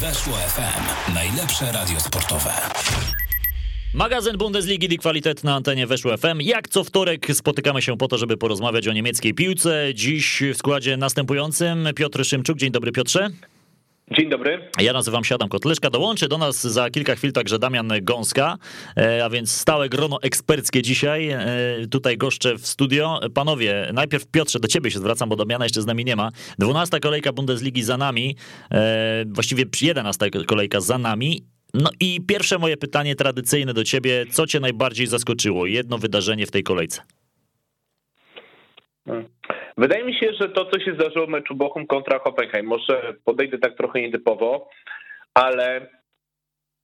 [0.00, 1.14] Weszło FM.
[1.14, 2.50] Najlepsze radio sportowe.
[3.94, 6.40] Magazyn Bundesligi Die Qualität na antenie Weszło FM.
[6.40, 9.94] Jak co wtorek spotykamy się po to, żeby porozmawiać o niemieckiej piłce.
[9.94, 12.58] Dziś w składzie następującym Piotr Szymczuk.
[12.58, 13.30] Dzień dobry Piotrze.
[14.10, 14.70] Dzień dobry.
[14.80, 15.90] Ja nazywam się Adam Kotleszka.
[15.90, 18.56] Dołączy do nas za kilka chwil także Damian Gąska,
[18.96, 21.28] e, a więc stałe grono eksperckie dzisiaj.
[21.28, 21.44] E,
[21.90, 23.20] tutaj goszczę w studio.
[23.34, 26.30] Panowie, najpierw Piotrze, do ciebie się zwracam, bo Damiana jeszcze z nami nie ma.
[26.58, 28.36] Dwunasta kolejka Bundesligi za nami,
[28.70, 31.42] e, właściwie jedenasta kolejka za nami.
[31.74, 34.26] No i pierwsze moje pytanie tradycyjne do ciebie.
[34.30, 35.66] Co cię najbardziej zaskoczyło?
[35.66, 37.02] Jedno wydarzenie w tej kolejce.
[39.06, 39.35] Hmm.
[39.76, 43.58] Wydaje mi się, że to, co się zdarzyło w meczu Bochum kontra Hoffenheim, może podejdę
[43.58, 44.68] tak trochę nietypowo,
[45.34, 45.86] ale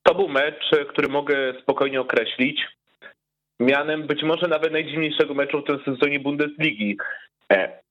[0.03, 2.63] to był mecz, który mogę spokojnie określić
[3.63, 6.97] mianem być może nawet najdziwniejszego meczu w tym sezonie Bundesligi.
[7.53, 7.83] E,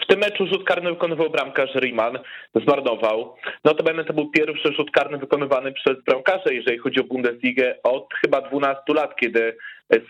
[0.00, 2.18] w tym meczu rzut karny wykonywał bramkarz Riemann,
[2.54, 3.36] zmarnował.
[3.64, 8.40] Notabene to był pierwszy rzut karny wykonywany przez bramkarza, jeżeli chodzi o Bundesligę, od chyba
[8.40, 9.56] 12 lat, kiedy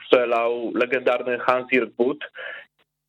[0.04, 2.30] strzelał legendarny Hans-Jörg Butt.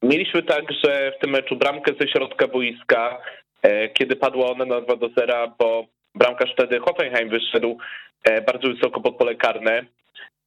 [0.03, 3.21] Mieliśmy także w tym meczu bramkę ze środka boiska,
[3.61, 7.77] e, kiedy padła ona na 2 do 0, bo bramkarz wtedy Hoffenheim wyszedł
[8.23, 9.85] e, bardzo wysoko pod pole karne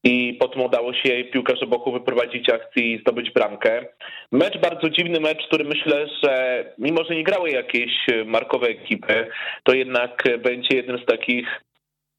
[0.05, 3.87] i potem udało się piłkarze Bochu wyprowadzić akcji i zdobyć bramkę.
[4.33, 7.93] Mecz bardzo dziwny mecz, który myślę, że mimo, że nie grały jakieś
[8.27, 9.27] markowe ekipy,
[9.63, 11.61] to jednak będzie jednym z takich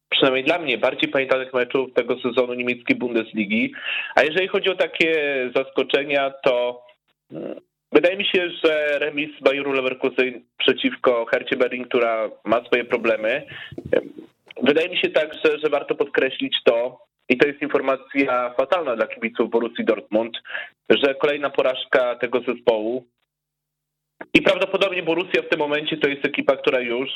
[0.09, 3.73] przynajmniej dla mnie, bardziej pamiętanych meczów tego sezonu niemieckiej Bundesligi.
[4.15, 5.13] A jeżeli chodzi o takie
[5.55, 6.83] zaskoczenia, to
[7.91, 13.43] Wydaje mi się, że remis Bayeru Leverkusen przeciwko Hercie Berlin, która ma swoje problemy.
[14.63, 19.49] Wydaje mi się także, że warto podkreślić to, i to jest informacja fatalna dla kibiców
[19.49, 20.37] Borussii Dortmund,
[20.89, 23.05] że kolejna porażka tego zespołu.
[24.33, 27.09] I prawdopodobnie Borussia w tym momencie to jest ekipa, która już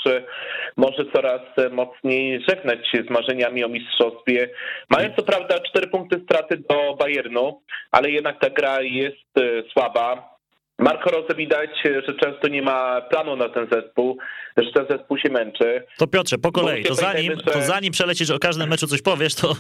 [0.78, 4.50] może coraz mocniej żegnać się z marzeniami o mistrzostwie.
[4.90, 7.62] Mają co prawda cztery punkty straty do Bayernu,
[7.92, 9.34] ale jednak ta gra jest
[9.74, 10.35] słaba.
[10.80, 14.18] Marco Rose widać, że często nie ma planu na ten zespół,
[14.58, 15.84] że ten zespół się męczy.
[15.98, 19.56] To Piotrze, po kolei, to zanim, to zanim przelecisz o każdym meczu coś powiesz, to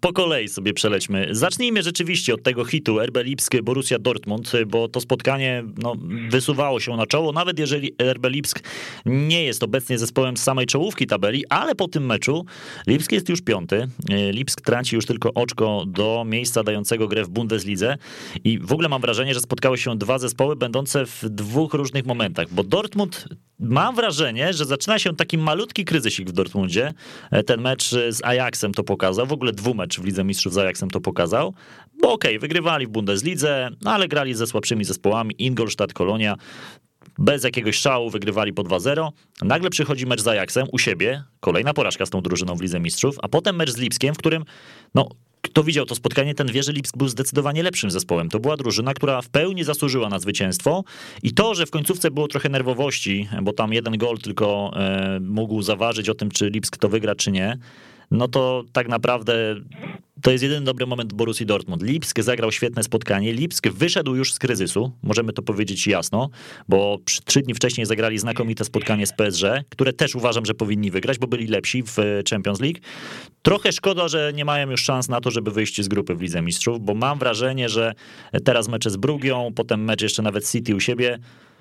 [0.00, 1.26] po kolei sobie przelećmy.
[1.30, 5.94] Zacznijmy rzeczywiście od tego hitu RB Lipsk, Borussia Dortmund, bo to spotkanie no,
[6.28, 8.60] wysuwało się na czoło, nawet jeżeli RB Lipsk
[9.06, 12.44] nie jest obecnie zespołem z samej czołówki tabeli, ale po tym meczu
[12.86, 13.88] Lipsk jest już piąty,
[14.30, 17.96] Lipsk traci już tylko oczko do miejsca dającego grę w Bundeslidze
[18.44, 22.06] i w ogóle mam wrażenie, że spotkały się dwa zespoły zespoły będące w dwóch różnych
[22.06, 23.28] momentach, bo Dortmund
[23.58, 26.92] mam wrażenie, że zaczyna się taki malutki kryzysik w Dortmundzie.
[27.30, 30.90] E, ten mecz z Ajaxem to pokazał, w ogóle dwumecz w Lidze Mistrzów z Ajaxem
[30.90, 31.54] to pokazał,
[32.02, 36.36] bo okej, okay, wygrywali w Bundeslidze, no ale grali ze słabszymi zespołami, Ingolstadt, Kolonia,
[37.18, 39.08] bez jakiegoś szału wygrywali po 2-0.
[39.42, 43.16] Nagle przychodzi mecz z Ajaxem u siebie, kolejna porażka z tą drużyną w Lidze Mistrzów,
[43.22, 44.44] a potem mecz z Lipskiem, w którym
[44.94, 45.08] no,
[45.44, 48.28] kto widział to spotkanie, ten wie, że Lipsk był zdecydowanie lepszym zespołem.
[48.28, 50.84] To była drużyna, która w pełni zasłużyła na zwycięstwo
[51.22, 55.62] i to, że w końcówce było trochę nerwowości, bo tam jeden gol tylko e, mógł
[55.62, 57.58] zaważyć o tym, czy Lipsk to wygra, czy nie,
[58.10, 59.56] no to tak naprawdę
[60.24, 61.82] to jest jedyny dobry moment Borussii Dortmund.
[61.82, 63.32] Lipsk zagrał świetne spotkanie.
[63.32, 66.30] Lipsk wyszedł już z kryzysu, możemy to powiedzieć jasno,
[66.68, 71.18] bo trzy dni wcześniej zagrali znakomite spotkanie z PSG, które też uważam, że powinni wygrać,
[71.18, 71.96] bo byli lepsi w
[72.30, 72.78] Champions League.
[73.42, 76.42] Trochę szkoda, że nie mają już szans na to, żeby wyjść z grupy w Lidze
[76.42, 77.92] Mistrzów, bo mam wrażenie, że
[78.44, 81.53] teraz mecze z Brugią, potem mecz jeszcze nawet City u siebie, E,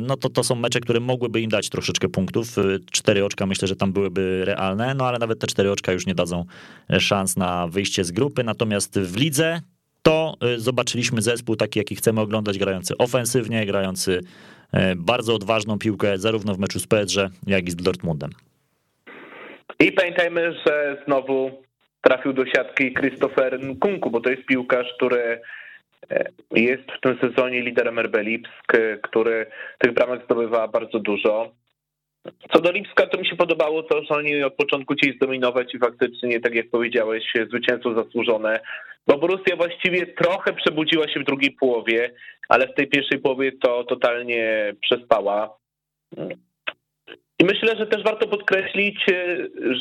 [0.00, 2.58] no to to są mecze, które mogłyby im dać troszeczkę punktów.
[2.58, 6.06] E, cztery oczka myślę, że tam byłyby realne, no ale nawet te cztery oczka już
[6.06, 6.44] nie dadzą
[6.90, 8.44] e, szans na wyjście z grupy.
[8.44, 9.60] Natomiast w lidze
[10.02, 14.20] to zobaczyliśmy zespół taki, jaki chcemy oglądać, grający ofensywnie, grający
[14.96, 18.30] bardzo odważną piłkę, zarówno w meczu z PSG, jak i z Dortmundem.
[19.80, 21.62] I pamiętajmy, że znowu
[22.02, 25.40] trafił do siatki Christopher Nkunku, bo to jest piłkarz, który
[26.50, 29.46] jest w tym sezonie liderem RB Lipsk, który
[29.78, 31.52] tych bramek zdobywa bardzo dużo.
[32.52, 35.78] Co do Lipska, to mi się podobało to, że oni od początku chcieli zdominować i
[35.78, 38.60] faktycznie, tak jak powiedziałeś, zwycięstwo zasłużone,
[39.06, 42.14] bo Borussia właściwie trochę przebudziła się w drugiej połowie,
[42.48, 45.58] ale w tej pierwszej połowie to totalnie przespała.
[47.38, 49.36] I myślę, że też warto podkreślić, e,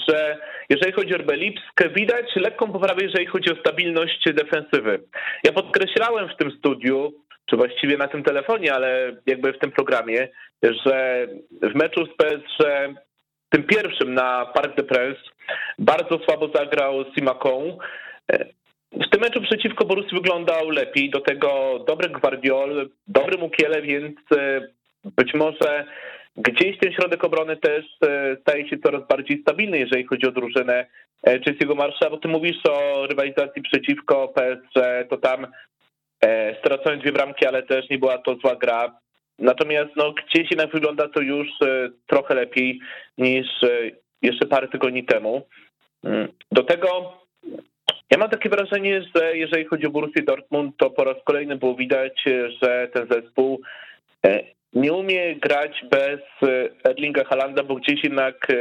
[0.08, 0.38] że
[0.70, 5.00] jeżeli chodzi o RB Lipsk, widać lekką poprawę, jeżeli chodzi o stabilność defensywy.
[5.44, 7.14] Ja podkreślałem w tym studiu,
[7.46, 10.28] czy właściwie na tym telefonie, ale jakby w tym programie,
[10.64, 11.28] że
[11.62, 12.64] w meczu z PSG,
[13.50, 15.24] tym pierwszym na Parc de Princes,
[15.80, 17.78] bardzo słabo zagrał Simakon.
[18.32, 18.46] E,
[18.92, 24.62] w tym meczu przeciwko Borussii wyglądał lepiej, do tego dobry Guardiol, dobry Mukiele, więc e,
[25.18, 25.86] być może
[26.38, 27.86] gdzieś ten środek obrony też
[28.42, 30.86] staje się coraz bardziej stabilny, jeżeli chodzi o drużynę
[31.28, 34.80] Chelsea'ego Marsza, bo ty mówisz o rywalizacji przeciwko PSG,
[35.10, 35.48] to tam
[36.60, 39.00] stracone dwie bramki, ale też nie była to zła gra.
[39.40, 41.48] Natomiast no, gdzieś jednak wygląda to już
[42.08, 42.80] trochę lepiej
[43.18, 43.48] niż
[44.22, 45.42] jeszcze parę tygodni temu.
[46.04, 47.14] Mm, do tego
[48.12, 51.76] ja mam takie wrażenie, że jeżeli chodzi o Borussię Dortmund, to po raz kolejny było
[51.76, 52.24] widać,
[52.62, 53.62] że ten zespół
[54.26, 56.20] e, nie umie grać bez
[56.84, 58.56] Erlinga Halanda, bo gdzieś jednak e,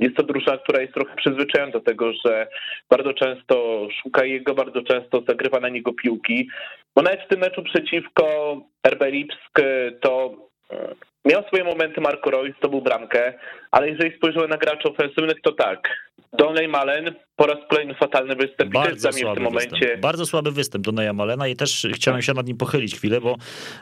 [0.00, 2.46] jest to drużyna, która jest trochę przyzwyczajona do tego, że
[2.90, 6.48] bardzo często szuka jego, bardzo często zagrywa na niego piłki.
[6.96, 8.56] Bo nawet w tym meczu przeciwko
[8.86, 9.60] RB Lipsk
[10.00, 10.34] to
[10.70, 10.94] e,
[11.24, 13.32] Miał swoje momenty Marco Reus, to był bramkę,
[13.70, 15.88] ale jeżeli spojrzymy na graczy ofensywnych, to tak.
[16.32, 19.70] Donley Malen po raz kolejny fatalny występ Bardzo i w tym momencie.
[19.70, 20.00] Występ.
[20.00, 23.36] Bardzo słaby występ Donleya Malena i też chciałem się nad nim pochylić chwilę, bo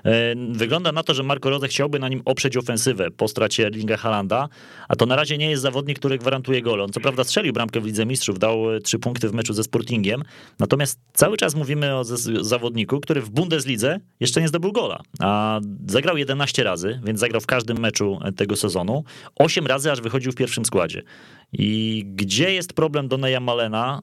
[0.05, 3.97] e, wygląda na to, że Marco Rose chciałby na nim oprzeć ofensywę po stracie Erlinga
[3.97, 4.49] Halanda,
[4.89, 6.81] a to na razie nie jest zawodnik, który gwarantuje gol.
[6.81, 9.65] On co prawda strzelił bramkę w Lidze Mistrzów, dał e, trzy punkty w meczu ze
[9.65, 10.23] Sportingiem,
[10.59, 12.05] natomiast cały czas mówimy o
[12.41, 17.47] zawodniku, który w Bundeslidze jeszcze nie zdobył gola, a zagrał 11 razy, więc zagrał w
[17.47, 19.05] każdym meczu tego sezonu,
[19.37, 21.03] 8 razy aż wychodził w pierwszym składzie.
[21.53, 24.01] I gdzie jest problem Doneja Malena,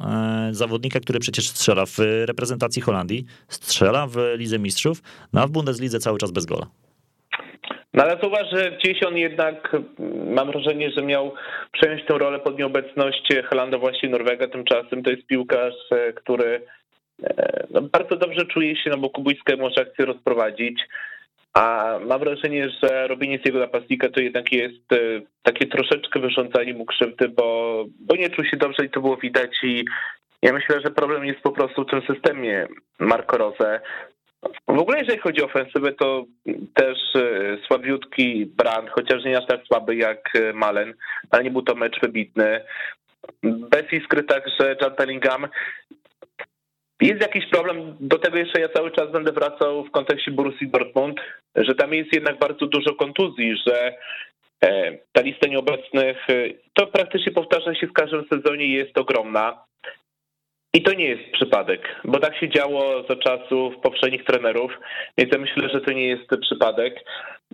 [0.49, 5.01] e, zawodnika, który przecież strzela w reprezentacji Holandii, strzela w Lidze Mistrzów,
[5.33, 6.67] no a w Bundeslidze cały czas bez gola.
[7.93, 9.75] No ale zauważ, że gdzieś on jednak,
[10.25, 11.33] mam wrażenie, że miał
[11.71, 16.61] przejąć tę rolę pod nieobecność Holanda właśnie Norwega, tymczasem to jest piłkarz, e, który
[17.23, 20.79] e, no, bardzo dobrze czuje się na boku boiska i może akcję rozprowadzić.
[21.57, 24.97] A mam wrażenie, że robienie z jego napastnika to jednak jest e,
[25.43, 29.63] takie troszeczkę wyrządzanie mu krzywdy, bo, bo nie czuł się dobrze i to było widać
[29.63, 29.85] i
[30.41, 32.67] ja myślę, że problem jest po prostu w tym systemie
[32.99, 33.79] Marco Rose.
[34.67, 36.25] W ogóle jeżeli chodzi o ofensywę, to
[36.73, 40.93] też e, słabiutki Brand, chociaż nie aż tak słaby jak e, Malen,
[41.29, 42.61] ale nie był to mecz wybitny.
[43.43, 45.47] Bez iskry także John Bellingham.
[47.01, 51.19] Jest jakiś problem, do tego jeszcze ja cały czas będę wracał w kontekście Borussii Dortmund,
[51.55, 53.97] że tam jest jednak bardzo dużo kontuzji, że
[54.63, 56.33] e, ta lista nieobecnych, e,
[56.73, 59.67] to praktycznie powtarza się w każdym sezonie jest ogromna.
[60.73, 64.71] I to nie jest przypadek, bo tak się działo za czasów poprzednich trenerów,
[65.17, 67.03] więc ja myślę, że to nie jest przypadek.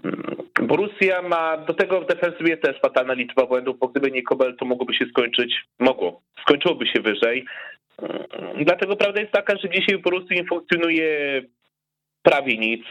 [0.03, 4.55] Mm, Borussia ma do tego w defensywie też fatalna liczba błędów, bo gdyby nie Kobel,
[4.57, 7.45] to mogłoby się skończyć, mogło, skończyłoby się wyżej.
[8.65, 11.41] Dlatego prawda jest taka, że dzisiaj po prostu nie funkcjonuje
[12.23, 12.85] prawie nic,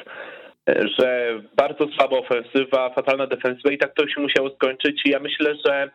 [0.67, 5.03] że bardzo słaba ofensywa, fatalna defensywa i tak to się musiało skończyć.
[5.05, 5.91] I ja myślę, że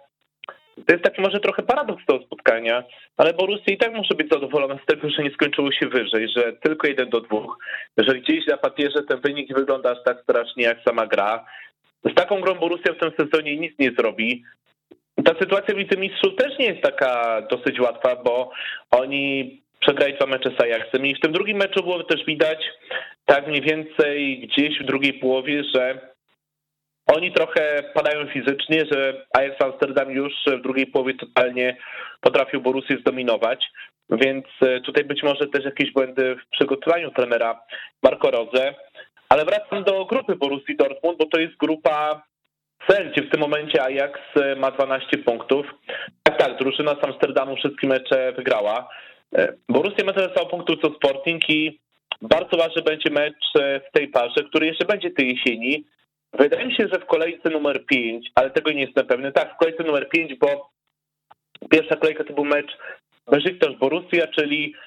[0.85, 2.83] to jest taki może trochę paradoks tego spotkania,
[3.17, 6.53] ale Borussia i tak może być zadowolona z tego, że nie skończyło się wyżej, że
[6.53, 7.57] tylko jeden do dwóch,
[7.97, 11.45] że gdzieś na papierze ten wynik wygląda aż tak strasznie jak sama gra.
[12.11, 14.43] Z taką grą Borussia w tym sezonie nic nie zrobi.
[15.27, 18.51] Ta sytuacja w Lidze Mistrzów też nie jest taka dosyć łatwa, bo
[18.91, 22.57] oni przegrali dwa mecze z Ajaxem i w tym drugim meczu było też widać
[23.25, 26.11] tak mniej więcej gdzieś w drugiej połowie, że
[27.15, 31.77] oni trochę padają fizycznie, że Ajax Amsterdam już w drugiej połowie totalnie
[32.21, 33.65] potrafił Borussię zdominować,
[34.09, 37.61] więc e, tutaj być może też jakieś błędy w przygotowaniu trenera
[38.03, 38.75] Marco Rose.
[39.29, 42.23] Ale wracam do grupy Borussii Dortmund, bo to jest grupa
[42.87, 45.65] cel, gdzie w tym momencie Ajax e, ma 12 punktów.
[46.23, 48.89] Tak, tak, drużyna z Amsterdamu wszystkie mecze wygrała.
[49.35, 51.79] E, Borussia ma samo punktów co Sporting i
[52.21, 55.85] bardzo ważny będzie mecz e, w tej parze, który jeszcze będzie tej jesieni.
[56.33, 59.31] Wydaje mi się, że w kolejce numer 5, ale tego nie jestem pewny.
[59.31, 60.69] Tak, w kolejce numer 5, bo
[61.69, 62.77] pierwsza kolejka to był mecz
[63.27, 64.86] Besiktas-Borussia, czyli E,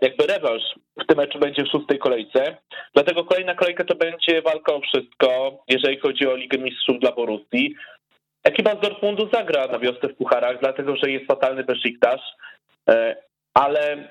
[0.00, 0.62] jakby rewanż
[1.02, 2.56] w tym meczu będzie w szóstej kolejce.
[2.94, 7.74] Dlatego kolejna kolejka to będzie walka o wszystko, jeżeli chodzi o Ligę Mistrzów dla Borussii.
[8.44, 12.20] Ekipa z Dortmundu zagra na wiosnę w pucharach, dlatego że jest fatalny Besiktas,
[12.88, 13.16] e,
[13.54, 14.08] ale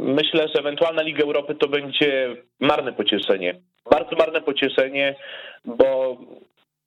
[0.00, 3.54] myślę, że ewentualna Liga Europy to będzie marne pocieszenie.
[3.90, 5.14] Bardzo marne pocieszenie,
[5.64, 6.18] bo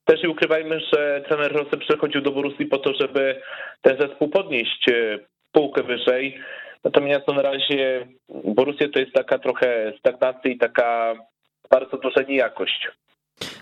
[0.05, 3.41] też nie ukrywajmy, że trener Rosy przechodził do Borussii po to, żeby
[3.81, 5.19] ten zespół podnieść e,
[5.51, 6.39] półkę wyżej.
[6.83, 8.07] Natomiast na razie
[8.43, 11.15] Borussia to jest taka trochę stagnacja i taka
[11.69, 12.87] bardzo duża niejakość.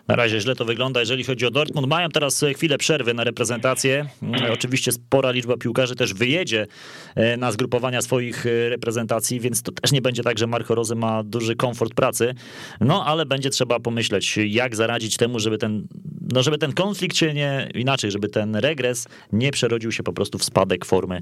[0.07, 1.87] Na razie źle to wygląda, jeżeli chodzi o Dortmund.
[1.87, 4.05] Mają teraz chwilę przerwy na reprezentację.
[4.23, 6.67] Mm, oczywiście spora liczba piłkarzy też wyjedzie
[7.15, 10.95] e, na zgrupowania swoich e, reprezentacji, więc to też nie będzie tak, że Marco Rose
[10.95, 12.33] ma duży komfort pracy.
[12.81, 15.87] No ale będzie trzeba pomyśleć, jak zaradzić temu, żeby ten
[16.33, 20.37] no żeby ten konflikt się nie, inaczej, żeby ten regres nie przerodził się po prostu
[20.37, 21.21] w spadek formy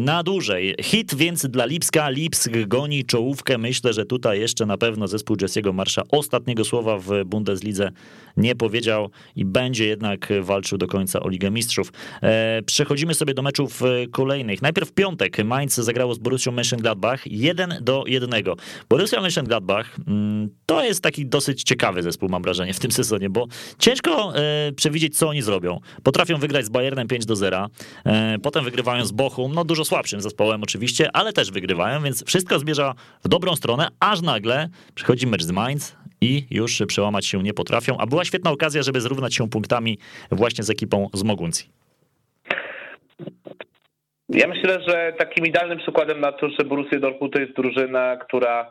[0.00, 0.74] na dłużej.
[0.82, 5.74] Hit więc dla Lipska, Lipsk goni czołówkę, myślę, że tutaj jeszcze na pewno zespół Jesse'ego
[5.74, 7.92] Marsza ostatniego słowa w Bundeslidze
[8.36, 11.92] nie powiedział i będzie jednak walczył do końca o Ligę Mistrzów.
[12.22, 14.62] E, przechodzimy sobie do meczów kolejnych.
[14.62, 18.30] Najpierw w piątek Mainz zagrało z Borussią Mönchengladbach 1 do 1.
[18.88, 23.46] Borussia Mönchengladbach mm, to jest taki dosyć ciekawy zespół, mam wrażenie, w tym sezonie, bo
[23.78, 25.80] ciężko e, przewidzieć, co oni zrobią.
[26.02, 27.68] Potrafią wygrać z Bayernem 5 do 0,
[28.04, 32.58] e, potem wygrywają z Bochum, no dużo słabszym zespołem oczywiście, ale też wygrywają, więc wszystko
[32.58, 37.54] zmierza w dobrą stronę, aż nagle przychodzi mecz z Mainz, i już przełamać się nie
[37.54, 39.98] potrafią, a była świetna okazja, żeby zrównać się punktami
[40.30, 41.66] właśnie z ekipą z Moguncji.
[44.28, 48.70] Ja myślę, że takim idealnym przykładem na to, że Borussia Dortmund to jest drużyna, która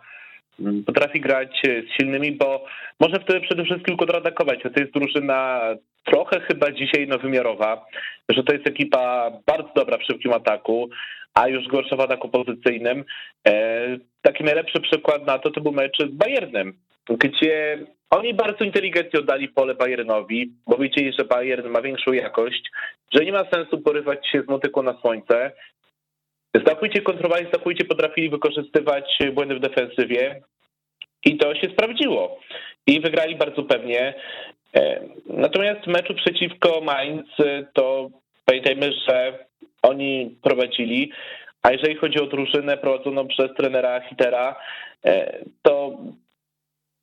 [0.59, 2.65] mm, potrafi grać z silnymi, bo
[2.99, 4.59] może wtedy przede wszystkim kontratakować.
[4.63, 5.61] To jest drużyna
[6.03, 7.85] trochę chyba dzisiaj nowymiarowa,
[8.29, 10.89] że to jest ekipa bardzo dobra w szybkim ataku,
[11.33, 13.03] a już gorsza w ataku pozycyjnym.
[13.47, 16.73] E, taki najlepszy przykład na to to był mecz z Bayernem,
[17.09, 17.79] gdzie
[18.09, 22.71] oni bardzo inteligentnie oddali pole Bayernowi, bo wiedzieli, że Bayern ma większą jakość,
[23.13, 25.51] że nie ma sensu porywać się z motyką na słońce.
[26.65, 30.41] Znakomicie kontrolowali, znakomicie potrafili wykorzystywać błędy w defensywie
[31.25, 32.39] i to się sprawdziło.
[32.87, 34.13] I wygrali bardzo pewnie.
[34.75, 37.27] E, natomiast w meczu przeciwko Mainz
[37.73, 38.09] to
[38.45, 39.45] pamiętajmy, że
[39.81, 41.11] oni prowadzili,
[41.63, 44.55] a jeżeli chodzi o drużynę prowadzoną przez trenera Hitera,
[45.05, 45.97] e, to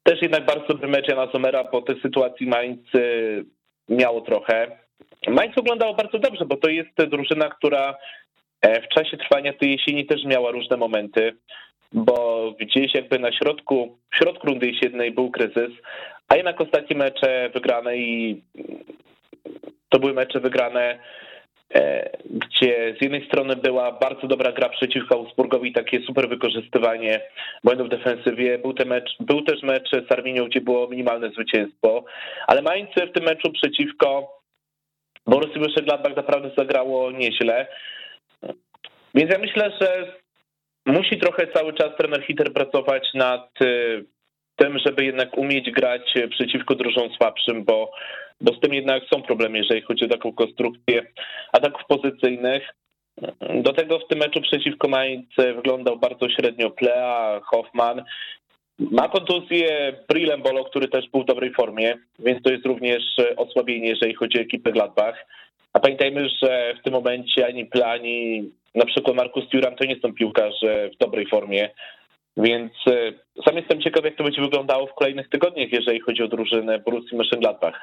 [0.09, 3.01] też jednak bardzo dobry mecz Jana Somera po tej sytuacji Mainz e,
[3.89, 4.79] miało trochę.
[5.29, 7.95] Mainz wyglądało bardzo dobrze, bo to jest drużyna, która
[8.61, 11.37] e, w czasie trwania tej jesieni też miała różne momenty,
[11.93, 15.73] bo gdzieś jakby na środku, w środku rundy jesiennej był kryzys,
[16.29, 18.43] a jednak ostatnie mecze wygrane i
[19.89, 20.99] to były mecze wygrane
[22.25, 27.21] gdzie z jednej strony była bardzo dobra gra przeciwko Augsburgowi, takie super wykorzystywanie
[27.65, 28.59] błędów w defensywie.
[28.59, 32.05] Był, mecz, był też mecz z Arminią, gdzie było minimalne zwycięstwo,
[32.47, 34.39] ale Mainz w tym meczu przeciwko
[35.27, 37.67] Borussii Mönchengladbach naprawdę zagrało nieźle.
[39.15, 40.13] Więc ja myślę, że
[40.87, 43.67] musi trochę cały czas trener Hitter pracować nad e,
[44.57, 47.91] tym, żeby jednak umieć grać przeciwko drużynom słabszym, bo
[48.41, 51.03] bo z tym jednak są problemy, jeżeli chodzi o taką konstrukcję
[51.53, 52.75] ataków pozycyjnych.
[53.55, 58.05] Do tego w tym meczu przeciwko Mainz wyglądał bardzo średnio Plea, Hoffman.
[58.79, 63.03] Ma kontuzję Brillembolo, który też był w dobrej formie, więc to jest również
[63.37, 65.27] osłabienie, jeżeli chodzi o ekipę Gladbach.
[65.73, 69.97] A pamiętajmy, że w tym momencie ani Plea, ani na przykład Markus Thuram to nie
[70.01, 71.71] są piłkarze w dobrej formie,
[72.37, 72.73] więc
[73.45, 77.19] sam jestem ciekaw, jak to będzie wyglądało w kolejnych tygodniach, jeżeli chodzi o drużynę Borussii
[77.19, 77.75] Mönchengladbach.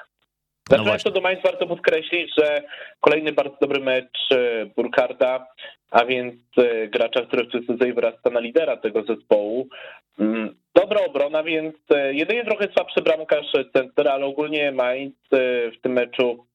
[0.69, 2.63] No do Mainz warto podkreślić, że
[2.99, 5.47] kolejny bardzo dobry mecz e, Burkarda,
[5.91, 9.67] a więc e, gracza, który w cudzysłowie wyrasta na lidera tego zespołu.
[10.19, 15.91] Mm, dobra obrona, więc e, jedynie trochę słabszy bramkarz center, ale ogólnie Mainz w tym
[15.91, 16.45] meczu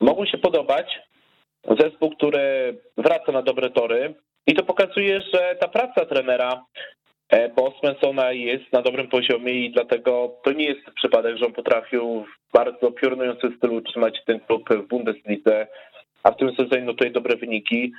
[0.00, 0.98] mogą się podobać.
[1.80, 4.14] Zespół, który wraca na dobre tory
[4.46, 6.64] i to pokazuje, że ta praca trenera
[7.56, 12.24] bo Svensona jest na dobrym poziomie i dlatego to nie jest przypadek, że on potrafił
[12.24, 15.66] w bardzo piorunującym stylu utrzymać ten klub w Bundeslidze,
[16.22, 17.92] a w tym sezonie notuje dobre wyniki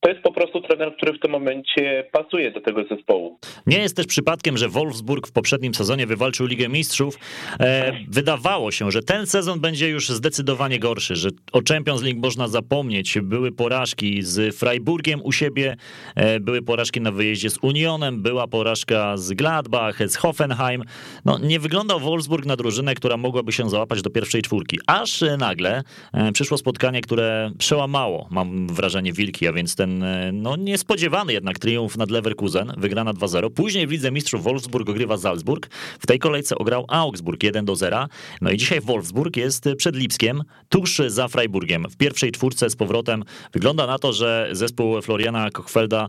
[0.00, 3.38] to jest po prostu trener, który w tym momencie pasuje do tego zespołu.
[3.66, 7.18] Nie jest też przypadkiem, że Wolfsburg w poprzednim sezonie wywalczył Ligę Mistrzów.
[7.60, 12.48] E, wydawało się, że ten sezon będzie już zdecydowanie gorszy, że o Champions League można
[12.48, 13.18] zapomnieć.
[13.22, 15.76] Były porażki z Freiburgiem u siebie,
[16.16, 20.82] e, były porażki na wyjeździe z Unionem, była porażka z Gladbach, z Hoffenheim.
[21.24, 24.78] No, nie wyglądał Wolfsburg na drużynę, która mogłaby się załapać do pierwszej czwórki.
[24.86, 30.32] Aż nagle e, przyszło spotkanie, które przełamało, mam wrażenie, wilki, a więc ten ten e,
[30.32, 33.50] no, niespodziewany jednak triumf nad Leverkusen, wygrana 2-0.
[33.50, 35.68] Później w Lidze Mistrzów Wolfsburg ogrywa Salzburg.
[36.00, 38.06] W tej kolejce ograł Augsburg 1-0.
[38.40, 41.86] No i dzisiaj Wolfsburg jest przed Lipskiem, tuż za Freiburgiem.
[41.90, 46.06] W pierwszej czwórce z powrotem wygląda na to, że zespół Floriana Kochfelda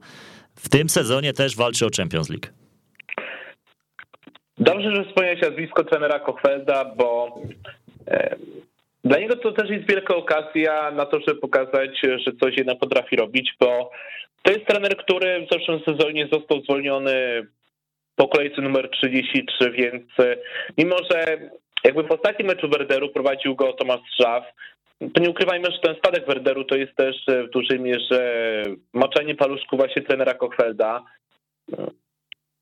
[0.56, 2.48] w tym sezonie też walczy o Champions League.
[4.58, 7.40] Dobrze, że wspomniałeś nazwisko trenera Kochfelda, bo
[8.08, 8.36] e,
[9.10, 13.16] dla niego to też jest wielka okazja na to, żeby pokazać, że coś jednak potrafi
[13.16, 13.92] robić, bo
[14.42, 17.48] to jest trener, który w zeszłym sezonie został zwolniony
[18.16, 20.04] po kolejce numer 33, więc
[20.78, 21.38] mimo, że
[21.84, 24.44] jakby w ostatnim meczu Werderu prowadził go Tomasz Szaf,
[25.13, 28.63] to nie ukrywajmy, że ten spadek Werderu to jest też w dużej mierze
[28.94, 31.04] moczenie paluszku właśnie trenera Kochfelda.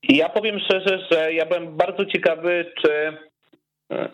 [0.04, 3.18] I ja powiem szczerze, że ja byłem bardzo ciekawy, czy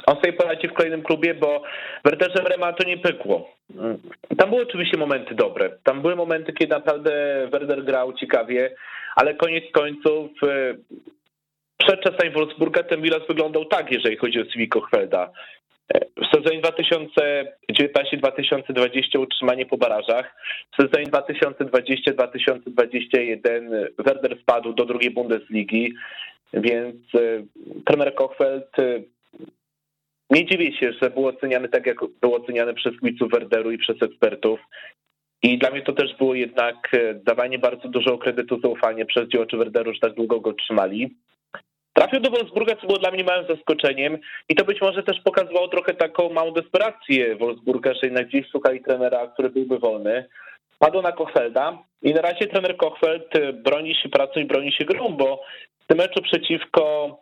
[0.06, 1.64] on sobie poradzi w kolejnym klubie, bo
[2.06, 3.56] Werderze Brema to nie pykło.
[4.38, 5.70] Tam były oczywiście momenty dobre.
[5.84, 7.12] Tam były momenty, kiedy naprawdę
[7.52, 8.76] Werder grał ciekawie,
[9.16, 10.32] ale koniec końców
[11.78, 15.30] przed czasami Wolfsburga ten bilans wyglądał tak, jeżeli chodzi o Civico Chwelda.
[16.18, 16.62] W sezonie
[17.72, 20.36] 2019-2020 utrzymanie po barażach.
[20.72, 25.94] W sezonie 2020-2021 Werder spadł do drugiej Bundesligi,
[26.54, 27.44] więc e,
[27.86, 29.02] trener Kochfeld e,
[30.34, 34.02] nie dziwię się, że był oceniany tak, jak był oceniany przez kibiców Werderu i przez
[34.02, 34.60] ekspertów.
[35.44, 39.58] I dla mnie to też było jednak e, dawanie bardzo dużego kredytu zaufania przez działaczy
[39.58, 41.16] Werderu, że tak długo go trzymali.
[41.94, 44.18] Trafił do Wolfsburga, co było dla mnie małym zaskoczeniem
[44.50, 48.82] i to być może też pokazywało trochę taką małą desperację Wolfsburga, że jednak gdzieś szukali
[48.82, 50.26] trenera, który byłby wolny.
[50.80, 55.10] Padło na Kochfelda i na razie trener Kochfeld broni się pracą i broni się grą,
[55.10, 55.42] bo
[55.84, 57.18] w tym meczu przeciwko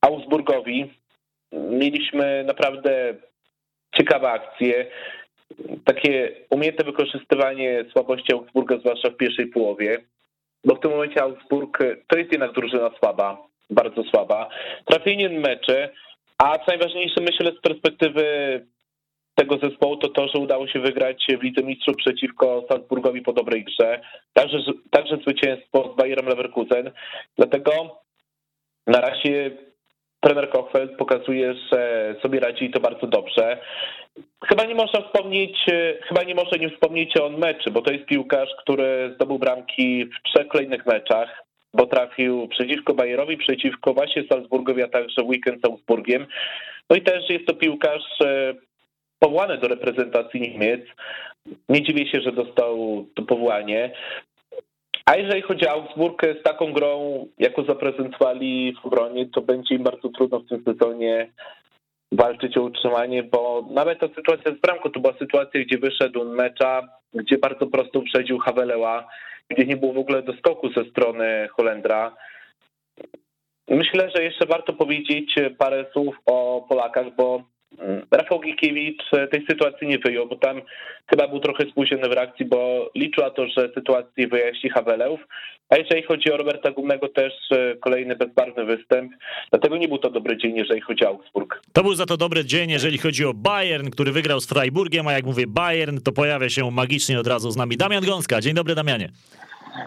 [0.00, 0.90] Augsburgowi
[1.52, 3.14] mieliśmy naprawdę
[3.96, 4.86] ciekawe akcje,
[5.84, 9.98] takie umiejętne wykorzystywanie słabości Augsburga, zwłaszcza w pierwszej połowie,
[10.64, 14.48] bo w tym momencie Augsburg to jest jednak drużyna słaba bardzo słaba.
[14.84, 15.88] Trafienie meczy,
[16.38, 18.26] a co najważniejsze myślę z perspektywy
[19.34, 23.64] tego zespołu to to, że udało się wygrać w Lidze Mistrzów przeciwko Salzburgowi po dobrej
[23.64, 24.00] grze,
[24.32, 24.58] także,
[24.90, 26.90] także zwycięstwo z Bayerem Leverkusen.
[27.36, 27.70] Dlatego
[28.86, 29.50] na razie
[30.26, 33.58] trener Kochfeld pokazuje, że sobie radzi i to bardzo dobrze.
[34.48, 35.66] Chyba nie można wspomnieć,
[36.08, 40.04] chyba nie można nie wspomnieć o on meczy, bo to jest piłkarz, który zdobył bramki
[40.04, 45.64] w trzech kolejnych meczach bo trafił przeciwko Bayerowi, przeciwko właśnie Salzburgowi, a także weekend z
[45.64, 46.26] Augsburgiem.
[46.90, 48.54] No i też jest to piłkarz e,
[49.18, 50.80] powołany do reprezentacji Niemiec.
[51.68, 53.90] Nie dziwię się, że dostał to powołanie.
[55.06, 59.82] A jeżeli chodzi o Augsburg, z taką grą, jaką zaprezentowali w obronie, to będzie im
[59.82, 61.32] bardzo trudno w tym sezonie
[62.12, 66.88] walczyć o utrzymanie, bo nawet ta sytuacja z bramką to była sytuacja, gdzie wyszedł mecza,
[67.14, 69.08] gdzie bardzo prosto uprzedził Haveleła,
[69.48, 72.16] gdzie nie było w ogóle doskoku ze strony Holendra.
[73.68, 77.42] Myślę, że jeszcze warto powiedzieć parę słów o Polakach, bo
[78.10, 80.60] Rafał Gikiewicz tej sytuacji nie wyjął, bo tam
[81.10, 85.20] chyba był trochę spóźniony w reakcji, bo liczył to, że sytuację wyjaśni Haweleów.
[85.68, 89.12] A jeżeli chodzi o Roberta Gumnego, też e, kolejny bezbarwny występ.
[89.50, 91.62] Dlatego nie był to dobry dzień, jeżeli chodzi o Augsburg.
[91.72, 95.12] To był za to dobry dzień, jeżeli chodzi o Bayern, który wygrał z Freiburgiem, a
[95.12, 98.40] jak mówię Bayern, to pojawia się magicznie od razu z nami Damian Gąska.
[98.40, 99.08] Dzień dobry, Damianie.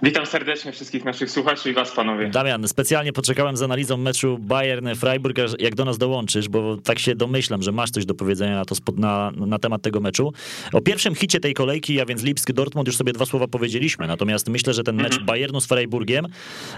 [0.04, 2.30] Witam serdecznie wszystkich naszych słuchaczy i was, panowie.
[2.30, 7.62] Damian, specjalnie poczekałem z analizą meczu Bayern-Freiburg, jak do nas dołączysz, bo tak się domyślam,
[7.62, 10.34] że masz coś do powiedzenia na, to, na, na temat tego meczu.
[10.74, 14.74] O pierwszym hicie tej kolejki, a więc Lipsk-Dortmund już sobie dwa słowa powiedzieliśmy, natomiast myślę,
[14.74, 15.26] że ten mecz mhm.
[15.26, 16.28] Bayernu z Freiburgiem,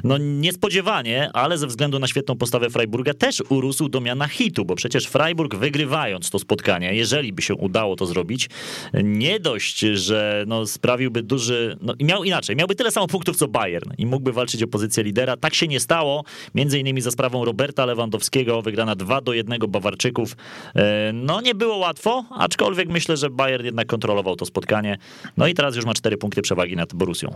[0.03, 4.75] no niespodziewanie, ale ze względu na świetną postawę Freiburga też urósł do miana hitu, bo
[4.75, 8.49] przecież Freiburg wygrywając to spotkanie, jeżeli by się udało to zrobić,
[9.03, 13.37] nie dość, że no, sprawiłby duży, no i miał inaczej, miałby tyle samo samo punktów
[13.37, 15.37] co Bayern i mógłby walczyć o pozycję lidera.
[15.37, 16.23] Tak się nie stało,
[16.55, 20.35] między innymi za sprawą Roberta Lewandowskiego, wygrana 2 do 1 Bawarczyków.
[20.75, 24.97] E, no nie było łatwo, aczkolwiek myślę, że Bayern jednak kontrolował to spotkanie.
[25.37, 27.35] No i teraz już ma 4 punkty przewagi nad Borusią.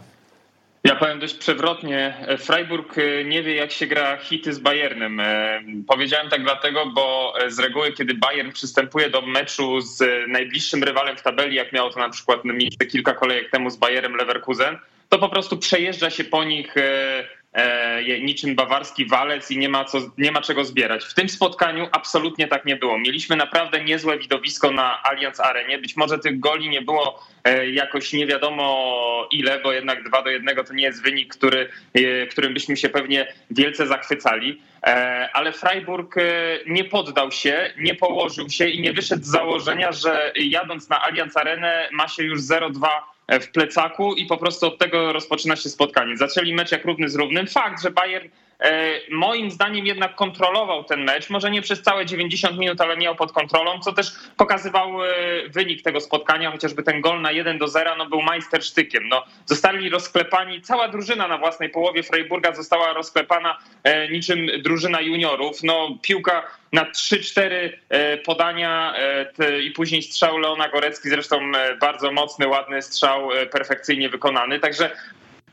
[0.84, 2.13] Ja powiem dość przewrotnie.
[2.38, 5.19] Freiburg e, nie wie, jak się gra hity z Bayernem.
[5.19, 11.17] E, powiedziałem tak dlatego, bo z reguły, kiedy Bayern przystępuje do meczu z najbliższym rywalem
[11.17, 14.78] w tabeli, jak miało to na przykład miejsce kilka kolejek temu z Bayerem Leverkusen,
[15.10, 19.86] to po prostu przejeżdża się po nich e, e, niczym bawarski walec i nie ma,
[19.86, 21.06] co, nie ma czego zbierać.
[21.06, 23.00] W tym spotkaniu absolutnie tak nie było.
[23.00, 25.78] Mieliśmy naprawdę niezłe widowisko na Allianz Arenie.
[25.78, 30.30] Być może tych goli nie było e, jakoś nie wiadomo ile, bo jednak 2 do
[30.30, 31.70] 1 to nie jest wynik, który,
[32.32, 34.62] którym byśmy się pewnie wielce zachwycali.
[35.34, 36.15] Ale Freiburg
[36.68, 41.38] nie poddał się, nie położył się i nie wyszedł z założenia, że jadąc na Allianz
[41.38, 45.70] Arenę ma się już 0-2 E, w plecaku i po prostu od tego rozpoczyna się
[45.70, 46.18] spotkanie.
[46.18, 47.48] Zaczęli mecz jak równy z równym.
[47.48, 48.55] Fakt, że Bayern e,
[49.12, 53.32] moim zdaniem jednak kontrolował ten mecz, może nie przez całe 90 minut, ale miał pod
[53.32, 55.08] kontrolą, co też pokazywał e,
[55.50, 59.08] wynik tego spotkania, chociażby ten gol na 1 do 0 no, był majstersztykiem.
[59.08, 63.58] No, zostali rozklepani, cała drużyna na własnej połowie Freiburga została rozklepana
[64.12, 65.63] niczym drużyna juniorów.
[65.63, 66.44] No, piłka
[66.76, 68.94] na 3-4 e, podania
[69.39, 74.60] e, i później strzał Leona Gorecki, zresztą e, bardzo mocny, ładny strzał, perfekcyjnie wykonany.
[74.60, 74.89] Także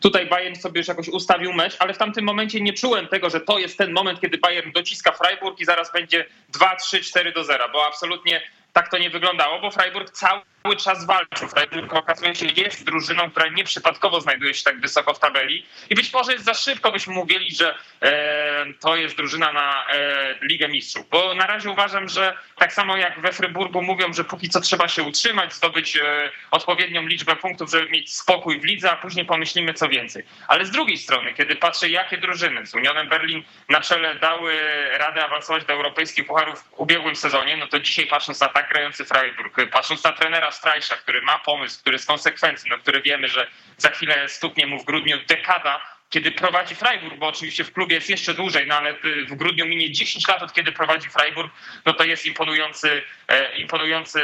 [0.02, 3.40] tutaj Bayern sobie już jakoś ustawił mecz, ale w tamtym momencie nie czułem tego, że
[3.40, 7.44] to jest ten moment, kiedy Bayern dociska Freiburg i zaraz będzie 2, 3, 4 do
[7.44, 11.48] 0, bo absolutnie tak to nie wyglądało, bo Freiburg cały cały czas walczą.
[11.48, 16.12] Freiburg okazuje się jest drużyną, która nieprzypadkowo znajduje się tak wysoko w tabeli i być
[16.12, 21.08] może jest za szybko byśmy mówili, że e, to jest drużyna na e, Ligę Mistrzów,
[21.08, 24.88] bo na razie uważam, że tak samo jak we Freiburgu mówią, że póki co trzeba
[24.88, 29.74] się utrzymać, zdobyć e, odpowiednią liczbę punktów, żeby mieć spokój w lidze, a później pomyślimy
[29.74, 30.24] co więcej.
[30.48, 34.54] Ale z drugiej strony, kiedy patrzę jakie drużyny z Unionem Berlin na czele dały
[34.98, 39.04] radę awansować do europejskich pucharów w ubiegłym sezonie, no to dzisiaj patrząc na tak grający
[39.04, 43.46] Freiburg, patrząc na trenera Strajsza, który ma pomysł, który jest konsekwentny, no który wiemy, że
[43.76, 48.10] za chwilę stuknie mu w grudniu dekada, kiedy prowadzi Freiburg, bo oczywiście w klubie jest
[48.10, 48.94] jeszcze dłużej, no ale
[49.28, 51.52] w grudniu minie 10 lat od kiedy prowadzi Freiburg,
[51.86, 54.20] no to jest imponujący, e, imponujący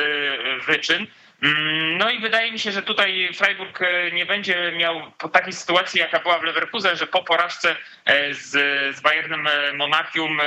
[0.67, 1.07] wyczyn.
[1.42, 6.01] Mm, no i wydaje mi się, że tutaj Freiburg e, nie będzie miał takiej sytuacji,
[6.01, 8.51] jaka była w Leverkusen, że po porażce e, z,
[8.96, 10.38] z Bayernem e, Monachium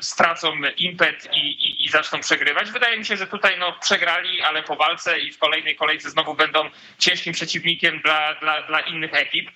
[0.00, 2.70] stracą impet i, i, i, zaczną przegrywać.
[2.70, 6.34] Wydaje mi się, że tutaj no, przegrali, ale po walce i w kolejnej kolejce znowu
[6.34, 9.50] będą ciężkim przeciwnikiem dla, dla, dla innych ekip.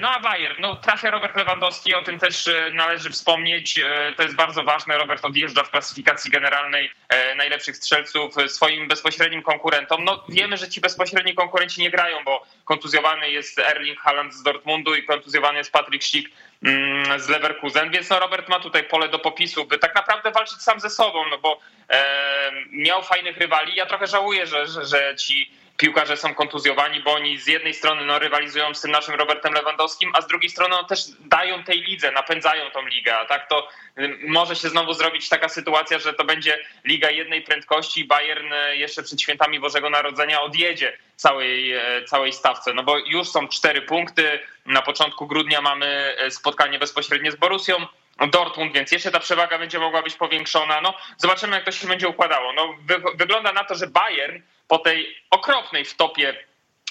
[0.00, 3.80] No a Bayern, no trafia Robert Lewandowski, o tym też należy wspomnieć.
[4.16, 4.98] To jest bardzo ważne.
[4.98, 6.90] Robert odjeżdża w klasyfikacji generalnej
[7.36, 10.04] najlepszych strzelców swoim bezpośrednim konkurentom.
[10.04, 14.94] No wiemy, że ci bezpośredni konkurenci nie grają, bo kontuzjowany jest Erling Haaland z Dortmundu
[14.94, 16.30] i kontuzjowany jest Patrick Schick
[16.62, 20.62] mm, z Leverkusen, więc no Robert ma tutaj pole do popisu, by tak naprawdę walczyć
[20.62, 21.60] sam ze sobą, no bo
[21.90, 23.76] e, miał fajnych rywali.
[23.76, 25.50] Ja trochę żałuję, że, że, że ci
[25.84, 30.10] piłkarze są kontuzjowani, bo oni z jednej strony no, rywalizują z tym naszym Robertem Lewandowskim,
[30.14, 33.68] a z drugiej strony no, też dają tej lidze, napędzają tą ligę, a tak to
[33.98, 38.76] y, może się znowu zrobić taka sytuacja, że to będzie liga jednej prędkości Bayern y,
[38.76, 43.82] jeszcze przed świętami Bożego Narodzenia odjedzie całej, y, całej stawce, no bo już są cztery
[43.82, 47.86] punkty, na początku grudnia mamy spotkanie bezpośrednie z Borusią,
[48.30, 50.80] Dortmund, więc jeszcze ta przewaga będzie mogła być powiększona.
[50.80, 52.52] No, zobaczymy, jak to się będzie układało.
[52.52, 56.36] No, wy, wygląda na to, że Bayern po tej okropnej wtopie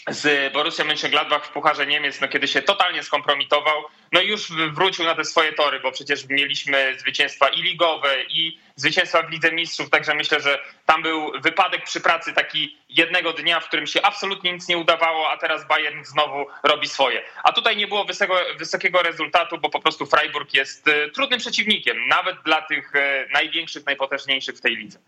[0.08, 5.06] z Borussia Mönchengladbach w Pucharze Niemiec, no kiedy się totalnie skompromitował, no i już wrócił
[5.06, 9.90] na te swoje tory, bo przecież mieliśmy zwycięstwa i ligowe, i zwycięstwa w Lidze Mistrzów,
[9.90, 14.54] także myślę, że tam był wypadek przy pracy taki jednego dnia, w którym się absolutnie
[14.54, 17.24] nic nie udawało, a teraz Bayern znowu robi swoje.
[17.44, 22.08] A tutaj nie było wysokiego, wysokiego rezultatu, bo po prostu Freiburg jest e, trudnym przeciwnikiem,
[22.08, 25.00] nawet dla tych e, największych, najpotężniejszych w tej lidze.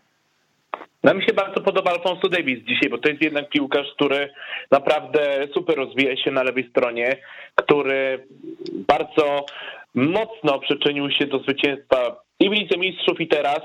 [1.04, 4.32] No mi się bardzo podoba Alfonso Davis dzisiaj, bo to jest jednak piłkarz, który
[4.70, 7.16] naprawdę super rozwija się na lewej stronie,
[7.54, 8.26] który
[8.70, 9.46] bardzo
[9.94, 13.60] mocno przyczynił się do zwycięstwa i w Lidze Mistrzów i teraz.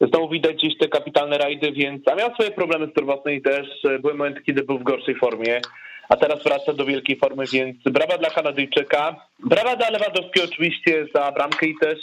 [0.00, 3.66] Znowu widać gdzieś te kapitalne rajdy, więc a miał swoje problemy zdrowotne i też
[4.00, 5.60] były momenty, kiedy był w gorszej formie,
[6.08, 9.16] a teraz wraca do wielkiej formy, więc brawa dla Kanadyjczyka.
[9.38, 11.98] Brawa dla Lewandowskiego oczywiście za bramkę i też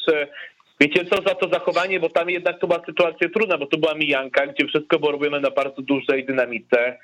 [0.80, 3.94] Wiecie co, za to zachowanie, bo tam jednak to była sytuacja trudna, bo to była
[3.94, 6.98] mijanka, gdzie wszystko było robione na bardzo dużej dynamice.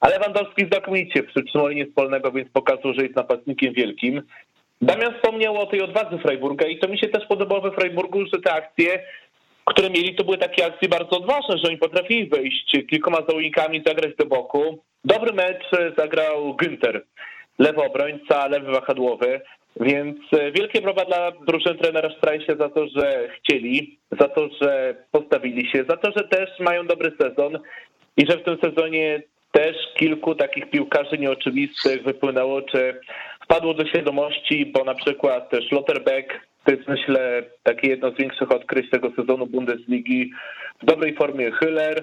[0.00, 4.22] Ale Lewandowski znakomicie przytrzymał linię spolnego, więc pokazał, że jest napastnikiem wielkim.
[4.82, 8.40] Damian wspomniał o tej odwadze Freiburga i to mi się też podobało we Freiburgu, że
[8.40, 9.02] te akcje,
[9.64, 14.16] które mieli, to były takie akcje bardzo odważne, że oni potrafili wejść kilkoma załonikami, zagrać
[14.16, 14.78] do boku.
[15.04, 15.64] Dobry mecz
[15.98, 17.00] zagrał Günther,
[17.58, 19.40] lewy obrońca, lewy wahadłowy.
[19.80, 24.94] Więc e, wielkie brawa dla drużyny trenera Strajsia za to, że chcieli, za to, że
[25.10, 27.58] postawili się, za to, że też mają dobry sezon
[28.16, 33.00] i że w tym sezonie też kilku takich piłkarzy nieoczywistych wypłynęło, czy
[33.44, 36.32] wpadło do świadomości, bo na przykład też Lotterbeck,
[36.64, 40.32] to jest myślę takie jedno z większych odkryć tego sezonu Bundesligi,
[40.82, 42.02] w dobrej formie Hüller,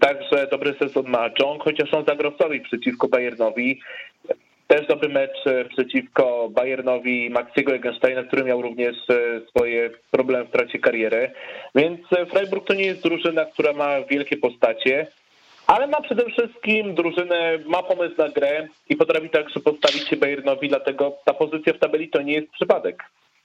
[0.00, 3.80] Także dobry sezon ma John, chociaż on zagrał sobie przeciwko Bayernowi.
[4.72, 10.50] Też dobry mecz e, przeciwko Bayernowi Maxiego Egensteina, który miał również e, swoje problemy w
[10.50, 11.30] trakcie kariery.
[11.74, 15.06] Więc e, Freiburg to nie jest drużyna, która ma wielkie postacie,
[15.66, 20.68] ale ma przede wszystkim drużynę, ma pomysł na grę i potrafi także postawić się Bayernowi,
[20.68, 23.02] dlatego ta pozycja w tabeli to nie jest przypadek.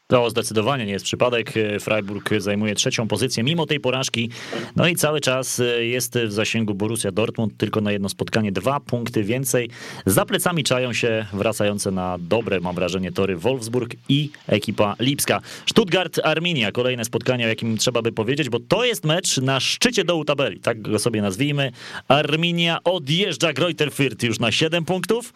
[0.09, 1.53] To zdecydowanie nie jest przypadek.
[1.79, 4.29] Freiburg zajmuje trzecią pozycję mimo tej porażki.
[4.75, 9.23] No i cały czas jest w zasięgu Borussia Dortmund, tylko na jedno spotkanie dwa punkty
[9.23, 9.69] więcej.
[10.05, 15.41] Za plecami czają się wracające na dobre, mam wrażenie, tory Wolfsburg i ekipa Lipska.
[15.65, 20.03] Stuttgart, Arminia, kolejne spotkanie, o jakim trzeba by powiedzieć, bo to jest mecz na szczycie
[20.03, 21.71] dołu tabeli, tak go sobie nazwijmy.
[22.07, 25.33] Arminia odjeżdża Greuther Fürth już na 7 punktów.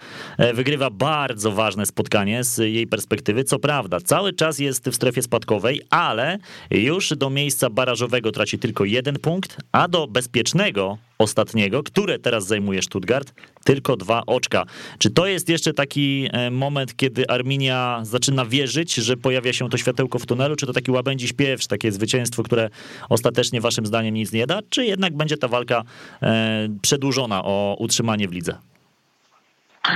[0.54, 3.44] Wygrywa bardzo ważne spotkanie z jej perspektywy.
[3.44, 6.38] Co prawda, cały czas jest w strefie spadkowej, ale
[6.72, 12.82] już do miejsca barażowego traci tylko jeden punkt, a do bezpiecznego ostatniego, które teraz zajmuje
[12.82, 13.34] Stuttgart,
[13.66, 14.66] tylko dwa oczka.
[14.98, 19.78] Czy to jest jeszcze taki e, moment, kiedy Arminia zaczyna wierzyć, że pojawia się to
[19.78, 22.70] światełko w tunelu, czy to taki łabędzi śpiew, takie zwycięstwo, które
[23.10, 25.84] ostatecznie waszym zdaniem nic nie da, czy jednak będzie ta walka
[26.22, 28.71] e, przedłużona o utrzymanie w lidze?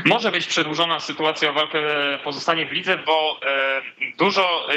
[0.05, 1.79] Może być przedłużona sytuacja o walkę
[2.23, 3.81] pozostanie w lidze, bo e,
[4.17, 4.67] dużo,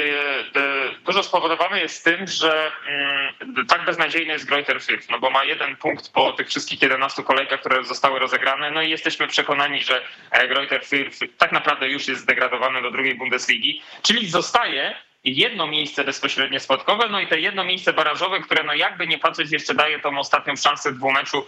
[1.05, 5.75] dużo spowodowane jest tym, że mm, tak beznadziejny jest Greuther Fürth, no bo ma jeden
[5.75, 10.01] punkt po tych wszystkich 11 kolejkach, które zostały rozegrane, no i jesteśmy przekonani, że
[10.47, 16.59] Greuther Fürth tak naprawdę już jest zdegradowany do drugiej Bundesligi, czyli zostaje jedno miejsce bezpośrednie
[16.59, 20.19] spadkowe, no i te jedno miejsce barażowe, które no jakby nie patrzeć jeszcze daje tą
[20.19, 21.45] ostatnią szansę dwumeczu,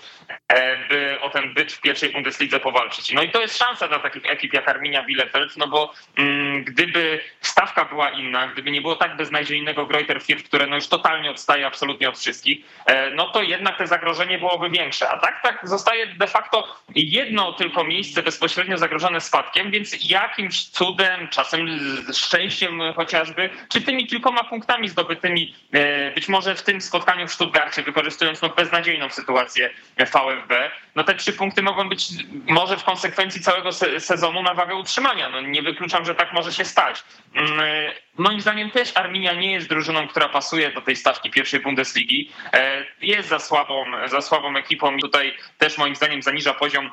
[0.48, 3.14] e, by o ten byt w pierwszej Bundeslidze powalczyć.
[3.14, 7.20] No i to jest szansa dla takich ekip jak Arminia Bielefeld, no bo mm, gdyby
[7.42, 11.68] stawka była inna, gdyby nie było tak beznadziejnego Greuter Fürth, które no już totalnie odstaje
[11.68, 15.10] absolutnie od wszystkich, e, no to jednak te zagrożenie byłoby większe.
[15.10, 21.28] A tak, tak zostaje de facto jedno tylko miejsce bezpośrednio zagrożone spadkiem, więc jakimś cudem,
[21.28, 21.80] czasem
[22.14, 27.84] szczęściem chociażby, czy tymi kilkoma punktami zdobytymi e, być może w tym spotkaniu w Stuttgarcie,
[27.84, 32.08] wykorzystując no beznadziejną sytuację VfB, no te trzy punkty mogą być
[32.48, 35.30] może w konsekwencji całego sezonu na wagę utrzymania.
[35.30, 37.04] No nie wykluczam, że tak może się stać.
[37.36, 41.60] Mm, e, moim zdaniem też Arminia nie jest drużyną, która pasuje do tej stawki pierwszej
[41.60, 42.32] Bundesligi.
[42.54, 46.92] E, jest za słabą, za słabą ekipą i tutaj też moim zdaniem zaniża poziom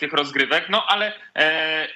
[0.00, 1.12] tych rozgrywek, no ale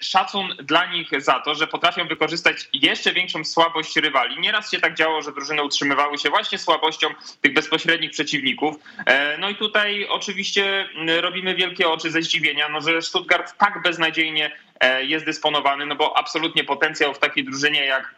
[0.01, 4.10] szacun dla nich za to, że potrafią wykorzystać jeszcze większą słabość rywali.
[4.39, 7.09] Nieraz się tak działo, że drużyny utrzymywały się właśnie słabością
[7.41, 8.77] tych bezpośrednich przeciwników.
[9.07, 10.89] E, no i tutaj oczywiście
[11.21, 16.19] robimy wielkie oczy ze zdziwienia, no, że Stuttgart tak beznadziejnie e, jest dysponowany, no bo
[16.19, 18.15] absolutnie potencjał w takiej drużynie jak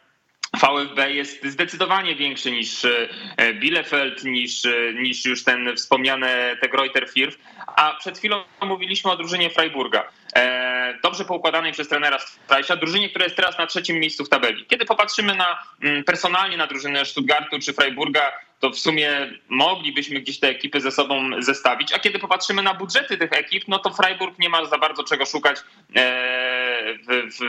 [0.61, 4.63] VfB jest zdecydowanie większy niż e, Bielefeld, niż,
[4.95, 7.39] niż już ten wspomniany te Greuter Firth,
[7.77, 10.09] a przed chwilą mówiliśmy o drużynie Freiburga.
[10.37, 14.67] E, dobrze poukładanej przez trenera Strajsia, drużynie, która jest teraz na trzecim miejscu w tabeli.
[14.67, 20.39] Kiedy popatrzymy na mm, personalnie na drużynę Stuttgartu czy Freiburga, to w sumie moglibyśmy gdzieś
[20.39, 21.93] te ekipy ze sobą zestawić.
[21.93, 25.27] A kiedy popatrzymy na budżety tych ekip, no to Freiburg nie ma za bardzo czego
[25.27, 25.57] szukać
[25.97, 26.95] e,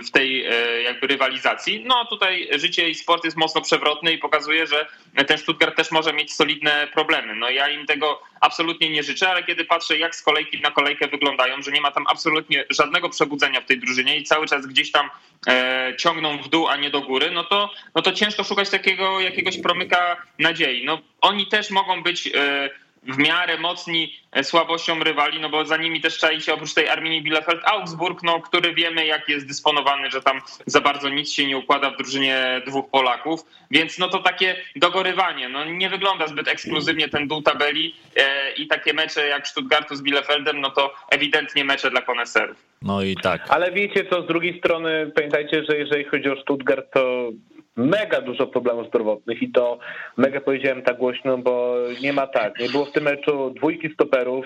[0.05, 1.83] w, tej e, jakby rywalizacji.
[1.85, 4.87] No tutaj życie i sport jest mocno przewrotny i pokazuje, że
[5.27, 7.35] ten Stuttgart też może mieć solidne problemy.
[7.35, 11.07] No ja im tego absolutnie nie życzę, ale kiedy patrzę jak z kolejki na kolejkę
[11.07, 14.91] wyglądają, że nie ma tam absolutnie żadnego przebudzenia w tej drużynie i cały czas gdzieś
[14.91, 15.09] tam
[15.47, 19.19] e, ciągną w dół, a nie do góry, no to, no to ciężko szukać takiego
[19.19, 20.85] jakiegoś promyka nadziei.
[20.85, 22.69] No oni też mogą być e,
[23.07, 26.89] w miarę mocni e, słabością rywali, no bo za nimi też czai się oprócz tej
[26.89, 31.47] Arminii Bielefeld Augsburg, no, który wiemy jak jest dysponowany, że tam za bardzo nic się
[31.47, 36.47] nie układa w drużynie dwóch Polaków, więc no to takie dogorywanie, no nie wygląda zbyt
[36.47, 41.65] ekskluzywnie ten dół tabeli e, i takie mecze jak Stuttgartu z Bielefeldem, no to ewidentnie
[41.65, 42.57] mecze dla koneserów.
[42.81, 43.45] No i tak.
[43.49, 47.29] Ale wiecie co, z drugiej strony pamiętajcie, że jeżeli chodzi o Stuttgart, to
[47.75, 49.79] mega dużo problemów zdrowotnych i to
[50.17, 52.59] mega powiedziałem tak głośno, bo nie ma tak.
[52.59, 54.45] Nie było w tym meczu dwójki stoperów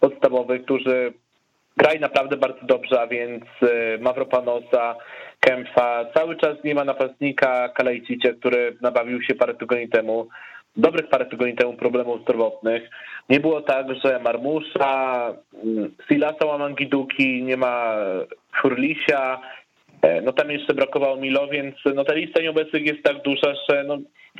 [0.00, 1.12] podstawowych, którzy
[1.76, 4.96] grali naprawdę bardzo dobrze, a więc e, Mavropanosa,
[5.40, 10.28] Kempfa, cały czas nie ma napastnika Kalejcicia, który nabawił się parę tygodni temu,
[10.76, 12.82] dobrych parę tygodni temu problemów zdrowotnych.
[13.28, 17.96] Nie było tak, że Marmusza, mm, Silasa Łamangiduki, nie ma
[18.62, 19.40] Furlisia,
[20.22, 23.98] no tam jeszcze brakowało Milo, więc no ta lista nieobecnych jest tak duża, że no,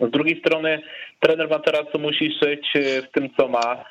[0.09, 0.81] z drugiej strony
[1.21, 3.85] trener Materacu musi szyć e, w tym, co ma.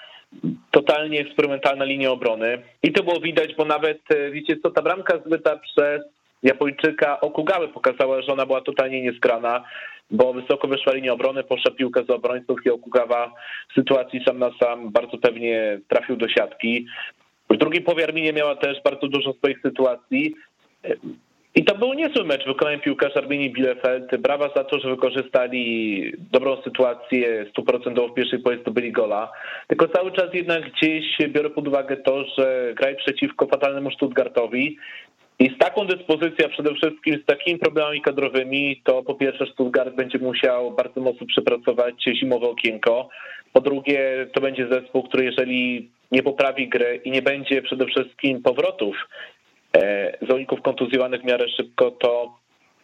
[0.71, 2.57] Totalnie eksperymentalna linia obrony.
[2.83, 6.01] I to było widać, bo nawet, e, wiecie co, ta bramka zbyta przez
[6.43, 9.63] Japończyka Okugały pokazała, że ona była totalnie nieskrana,
[10.11, 13.33] bo wysoko wyszła linia obrony, poszła piłka z obrońców i Okugawa
[13.71, 16.85] w sytuacji sam na sam bardzo pewnie trafił do siatki.
[17.49, 20.35] W drugiej połowie miała też bardzo dużo swoich sytuacji.
[21.57, 24.17] I to był niezły mecz wykonania piłkarza Arminii Bielefeld.
[24.17, 29.31] Brawa za to, że wykorzystali dobrą sytuację, stuprocentowo w pierwszej połowie zdobyli gola.
[29.67, 34.77] Tylko cały czas jednak gdzieś biorę pod uwagę to, że graj przeciwko fatalnemu Stuttgartowi.
[35.39, 40.19] I z taką dyspozycją, przede wszystkim z takimi problemami kadrowymi, to po pierwsze Stuttgart będzie
[40.19, 43.09] musiał bardzo mocno przepracować zimowe okienko.
[43.53, 48.41] Po drugie, to będzie zespół, który jeżeli nie poprawi gry i nie będzie przede wszystkim
[48.41, 48.95] powrotów
[50.21, 52.37] zawodników kontuzjowanych w miarę szybko, to,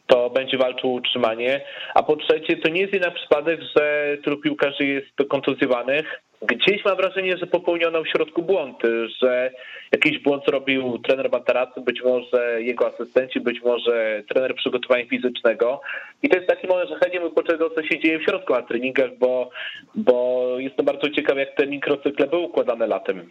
[0.08, 1.62] to będzie walczył o utrzymanie.
[1.94, 6.22] A po trzecie, to nie jest jednak przypadek, że tylu piłkarzy jest kontuzjowanych.
[6.42, 8.78] gdzieś mam wrażenie, że popełniono w środku błąd,
[9.22, 9.52] że
[9.92, 15.82] jakiś błąd zrobił trener Bataracy, być może jego asystenci, być może trener przygotowania fizycznego.
[16.24, 18.62] I to jest taki moment, że chętnie bym poczekał, co się dzieje w środku na
[18.62, 19.50] treningach, bo,
[19.96, 23.30] bo jestem bardzo ciekaw, jak te mikrocykle były układane latem.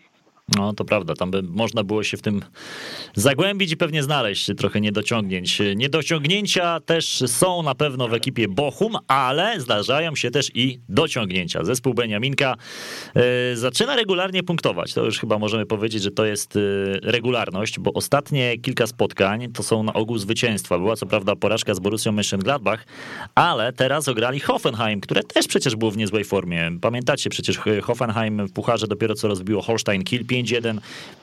[0.57, 2.43] No to prawda, tam by można było się w tym
[3.15, 5.59] zagłębić i pewnie znaleźć trochę niedociągnięć.
[5.77, 11.65] Niedociągnięcia też są na pewno w ekipie Bochum, ale zdarzają się też i dociągnięcia.
[11.65, 12.57] Zespół Beniaminka
[13.53, 14.95] y, zaczyna regularnie punktować.
[14.95, 19.63] To już chyba możemy powiedzieć, że to jest y, regularność, bo ostatnie kilka spotkań to
[19.63, 20.79] są na ogół zwycięstwa.
[20.79, 22.79] Była co prawda porażka z Borussią Mönchengladbach,
[23.35, 26.71] ale teraz ograli Hoffenheim, które też przecież było w niezłej formie.
[26.81, 30.79] Pamiętacie przecież Hoffenheim w Pucharze dopiero co rozbiło Holstein Kiel 5-1.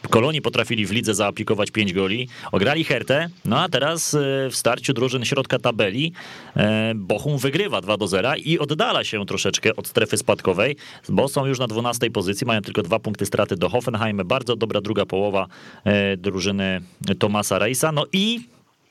[0.10, 2.28] Kolonii potrafili w lidze zaaplikować 5 goli.
[2.52, 4.18] Ograli Hertę, no a teraz e,
[4.50, 6.14] w starciu drużyn środka tabeli
[6.56, 10.76] e, Bochum wygrywa 2 do 0 i oddala się troszeczkę od strefy spadkowej,
[11.10, 14.22] bo są już na 12 pozycji, mają tylko dwa punkty straty do Hoffenheim.
[14.26, 15.48] Bardzo dobra druga połowa
[15.84, 16.82] e, drużyny
[17.20, 17.92] Tomasa Reisa.
[17.92, 18.40] No i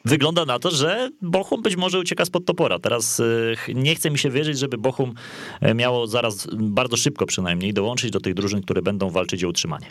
[0.04, 2.78] Wygląda na to, że Bochum być może ucieka spod topora.
[2.78, 3.22] Teraz
[3.74, 5.14] nie chce mi się wierzyć, żeby Bochum
[5.74, 9.86] miało zaraz, bardzo szybko przynajmniej, dołączyć do tych drużyn, które będą walczyć o utrzymanie.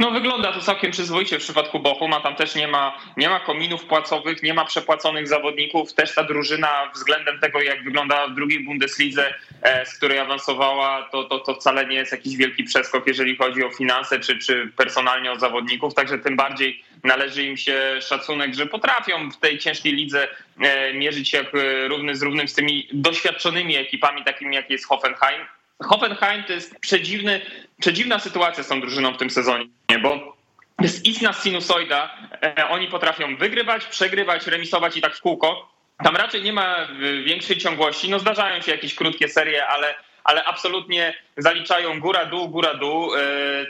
[0.00, 3.84] No wygląda to całkiem przyzwoicie w przypadku Bochuma, tam też nie ma, nie ma kominów
[3.84, 9.34] płacowych, nie ma przepłaconych zawodników, też ta drużyna względem tego jak wygląda w drugiej Bundeslidze,
[9.62, 13.64] e, z której awansowała, to, to, to wcale nie jest jakiś wielki przeskok, jeżeli chodzi
[13.64, 18.66] o finanse czy, czy personalnie o zawodników, także tym bardziej należy im się szacunek, że
[18.66, 20.28] potrafią w tej ciężkiej lidze
[20.60, 21.44] e, mierzyć się
[21.88, 25.40] równy z równym z tymi doświadczonymi ekipami, takimi jak jest Hoffenheim.
[25.82, 27.40] Hoffenheim to jest przedziwny,
[27.80, 29.66] przedziwna sytuacja z tą drużyną w tym sezonie,
[30.02, 30.36] bo
[30.80, 32.10] jest istna sinusoida.
[32.42, 35.68] E, oni potrafią wygrywać, przegrywać, remisować i tak w kółko.
[36.04, 36.86] Tam raczej nie ma e,
[37.22, 38.10] większej ciągłości.
[38.10, 43.14] No zdarzają się jakieś krótkie serie, ale, ale absolutnie zaliczają góra-dół, góra-dół.
[43.14, 43.20] E,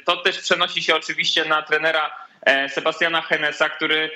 [0.05, 2.25] to też przenosi się oczywiście na trenera
[2.69, 4.11] Sebastiana Henesa, który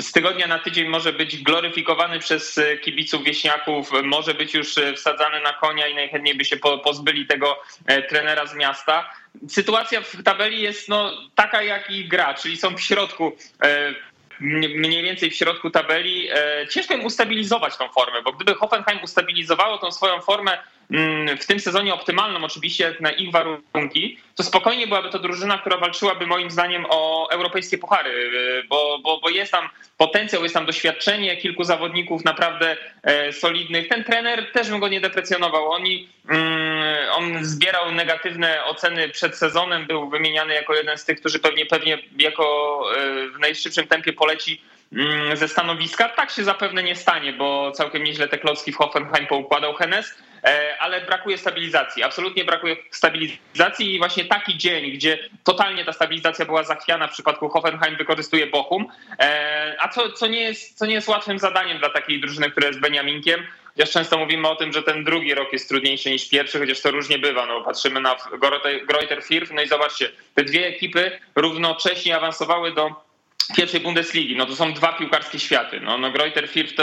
[0.00, 4.94] z tygodnia na tydzień może być gloryfikowany przez e, kibiców wieśniaków, może być już e,
[4.94, 9.10] wsadzany na konia i najchętniej by się pozbyli tego e, trenera z miasta.
[9.48, 13.36] Sytuacja w tabeli jest no, taka, jak i gra, czyli są w środku
[14.40, 16.28] mniej więcej w środku tabeli.
[16.70, 20.58] Ciężko im ustabilizować tą formę, bo gdyby Hoffenheim ustabilizowało tą swoją formę
[21.40, 26.26] w tym sezonie optymalną oczywiście na ich warunki, to spokojnie byłaby to drużyna, która walczyłaby
[26.26, 31.36] moim zdaniem o europejskie puchary, y, bo, bo, bo jest tam potencjał, jest tam doświadczenie
[31.36, 33.88] kilku zawodników naprawdę e, solidnych.
[33.88, 35.70] Ten trener też bym go nie deprecjonował.
[35.70, 41.38] Oni, mm, on zbierał negatywne oceny przed sezonem, był wymieniany jako jeden z tych, którzy
[41.38, 44.60] pewnie, pewnie jako e, w najszybszym tempie poleci
[44.92, 46.08] mm, ze stanowiska.
[46.08, 50.14] Tak się zapewne nie stanie, bo całkiem nieźle te klocki w Hoffenheim poukładał Hennes.
[50.44, 52.02] E, ale brakuje stabilizacji.
[52.02, 57.48] Absolutnie brakuje stabilizacji i właśnie taki dzień, gdzie totalnie ta stabilizacja była zachwiana w przypadku
[57.48, 61.90] Hoffenheim wykorzystuje Bochum, e, a co, co, nie jest, co nie jest łatwym zadaniem dla
[61.90, 63.46] takiej drużyny, która jest Beniaminkiem.
[63.76, 66.90] Chociaż często mówimy o tym, że ten drugi rok jest trudniejszy niż pierwszy, chociaż to
[66.90, 67.46] różnie bywa.
[67.46, 68.16] No, patrzymy na
[68.88, 73.05] Greuter Firth, no i zobaczcie, te dwie ekipy równocześnie awansowały do
[73.56, 74.36] pierwszej Bundesligi.
[74.36, 75.80] No to są dwa piłkarskie światy.
[75.80, 76.82] No, no Greuter Firth to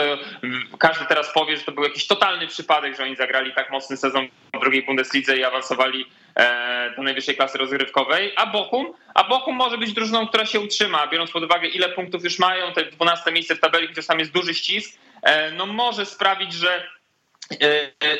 [0.79, 4.27] każdy teraz powie, że to był jakiś totalny przypadek, że oni zagrali tak mocny sezon
[4.53, 9.77] w drugiej Bundeslidze i awansowali e, do najwyższej klasy rozgrywkowej, a Bochum, a Bochum może
[9.77, 13.55] być drużyną, która się utrzyma, biorąc pod uwagę ile punktów już mają, te 12 miejsce
[13.55, 16.87] w tabeli, chociaż tam jest duży ścisk, e, no może sprawić, że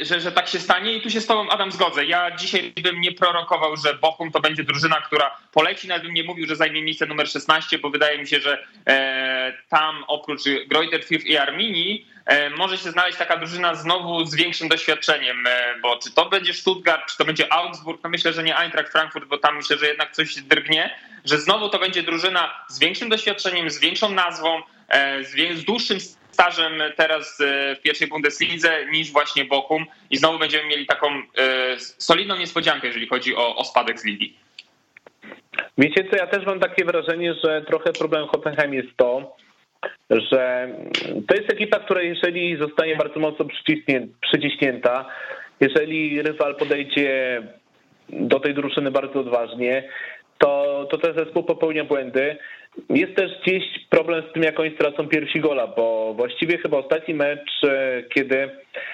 [0.02, 2.06] że, że tak się stanie i tu się z tobą Adam zgodzę.
[2.06, 6.24] Ja dzisiaj bym nie prorokował, że Bochum to będzie drużyna, która poleci, nawet bym nie
[6.24, 11.02] mówił, że zajmie miejsce numer 16, bo wydaje mi się, że e, tam oprócz Greuter
[11.02, 15.98] Fürth i Arminii e, może się znaleźć taka drużyna znowu z większym doświadczeniem, e, bo
[15.98, 19.38] czy to będzie Stuttgart, czy to będzie Augsburg, no myślę, że nie Eintracht Frankfurt, bo
[19.38, 23.80] tam myślę, że jednak coś drgnie, że znowu to będzie drużyna z większym doświadczeniem, z
[23.80, 26.00] większą nazwą, e, z, z dłuższym
[26.34, 31.22] stażem teraz e, w pierwszej Bundeslidze niż właśnie Bochum i znowu będziemy mieli taką e,
[31.80, 34.38] solidną niespodziankę, jeżeli chodzi o, o spadek z ligi.
[35.78, 39.36] Wiecie co, ja też mam takie wrażenie, że trochę problem Hoffenheim jest to,
[40.10, 40.70] że
[41.28, 43.46] to jest ekipa, która jeżeli zostanie bardzo mocno
[44.22, 45.06] przyciśnięta,
[45.60, 47.42] jeżeli rywal podejdzie
[48.10, 49.90] do tej drużyny bardzo odważnie,
[50.38, 52.38] to, to ten zespół popełnia błędy.
[52.90, 57.14] Jest też gdzieś problem z tym, jak oni stracą pierwsi gola, bo właściwie chyba ostatni
[57.14, 58.50] mecz, e, kiedy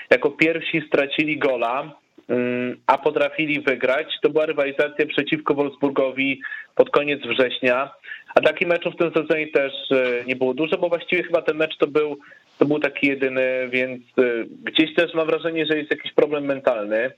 [0.09, 1.95] jako pierwsi stracili gola,
[2.29, 6.41] mm, a potrafili wygrać, to była rywalizacja przeciwko Wolfsburgowi
[6.75, 7.91] pod koniec września.
[8.35, 11.57] A takich meczów w tym sezonie też e, nie było dużo, bo właściwie chyba ten
[11.57, 12.17] mecz to był,
[12.59, 14.23] to był taki jedyny, więc e,
[14.63, 17.11] gdzieś też mam wrażenie, że jest jakiś problem mentalny.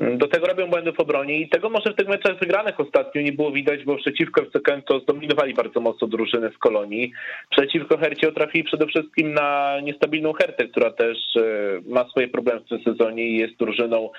[0.00, 3.32] Do tego robią błędy w obronie i tego może w tych meczach wygranych ostatnio nie
[3.32, 4.42] było widać, bo przeciwko
[4.86, 7.12] to zdominowali bardzo mocno drużyny z Kolonii.
[7.50, 11.42] Przeciwko Hercie trafili przede wszystkim na niestabilną Hertę, która też e,
[11.86, 14.10] ma swoje problemy w tym sezonie i jest drużyną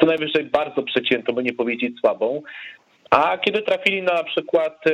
[0.00, 2.42] co najwyżej bardzo przeciętą, by nie powiedzieć słabą.
[3.12, 4.84] A kiedy trafili na przykład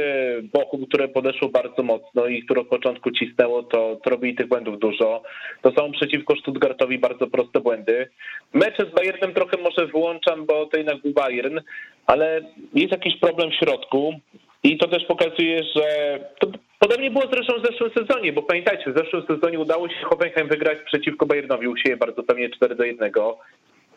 [0.43, 4.79] Bochum, które podeszło bardzo mocno i które od początku cisnęło, to, to robili tych błędów
[4.79, 5.23] dużo.
[5.63, 8.09] To są przeciwko Stuttgartowi bardzo proste błędy.
[8.53, 11.61] Mecze z Bayernem trochę może wyłączam, bo to jednak był Bayern,
[12.07, 12.41] ale
[12.75, 14.15] jest jakiś problem w środku
[14.63, 16.47] i to też pokazuje, że to
[16.79, 20.79] podobnie było zresztą w zeszłym sezonie, bo pamiętajcie, w zeszłym sezonie udało się Hoffenheim wygrać
[20.87, 23.13] przeciwko Bayernowi u siebie bardzo pewnie 4 do 1,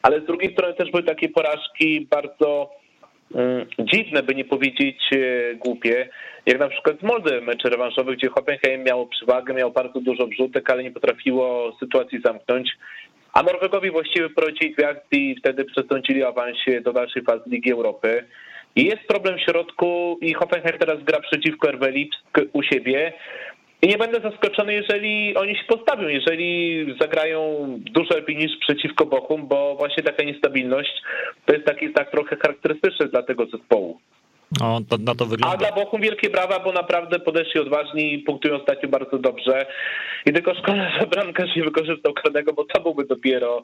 [0.01, 2.80] ale z drugiej strony też były takie porażki bardzo
[3.79, 6.09] dziwne, by nie powiedzieć e, głupie,
[6.45, 10.69] jak na przykład z Moldy mecze rewanszowe, gdzie Hoffenheim miało przewagę, miało bardzo dużo wrzutek,
[10.69, 12.71] ale nie potrafiło sytuacji zamknąć.
[13.33, 18.23] A Norwegowi właściwie prowadzili akcje i wtedy przesądzili awansie do dalszej fazy Ligi Europy.
[18.75, 23.13] I jest problem w środku i Hoffenheim teraz gra przeciwko RB Lipsk u siebie.
[23.81, 29.47] I nie będę zaskoczony, jeżeli oni się postawią, jeżeli zagrają dużo lepiej niż przeciwko Bochum,
[29.47, 31.01] bo właśnie taka niestabilność
[31.45, 33.99] to jest taki tak trochę charakterystyczny dla tego zespołu.
[34.61, 35.55] O, to, na to wygląda.
[35.55, 39.65] A dla Bochum wielkie brawa, bo naprawdę podeszli odważni i punktują ostatnio bardzo dobrze.
[40.25, 43.63] I tylko szkoda, że bramkarz nie wykorzystał karnego, bo to byłby dopiero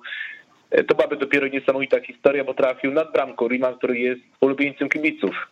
[0.88, 5.48] to byłaby dopiero niesamowita historia, bo trafił nad bramką Riemann, który jest ulubieńcem kibiców.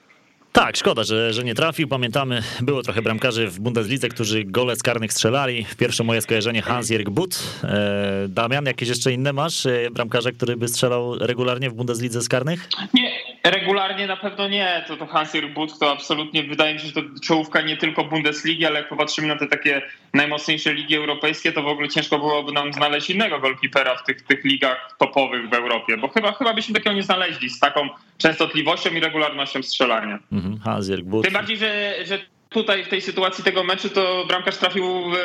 [0.55, 1.87] Tak, szkoda, że, że nie trafił.
[1.87, 5.65] Pamiętamy, było trochę bramkarzy w Bundeslidze, którzy gole z karnych strzelali.
[5.77, 7.43] Pierwsze moje skojarzenie Hans-Jörg But.
[7.63, 12.29] E, Damian, jakieś jeszcze inne masz e, bramkarza, który by strzelał regularnie w Bundeslidze z
[12.29, 12.69] karnych?
[12.93, 13.11] Nie,
[13.51, 14.83] regularnie na pewno nie.
[14.87, 18.65] To, to Hans-Jörg But to absolutnie, wydaje mi się, że to czołówka nie tylko Bundesligi,
[18.65, 19.81] ale jak popatrzymy na te takie
[20.13, 24.43] najmocniejsze ligi europejskie, to w ogóle ciężko byłoby nam znaleźć innego golkipera w tych, tych
[24.43, 28.99] ligach topowych w Europie, bo chyba, chyba byśmy takiego nie znaleźli z taką częstotliwością i
[28.99, 30.19] regularnością strzelania.
[30.31, 34.85] Mhm, Hans-Jörg Tym bardziej, że, że tutaj w tej sytuacji tego meczu to bramkarz trafił
[35.11, 35.15] w,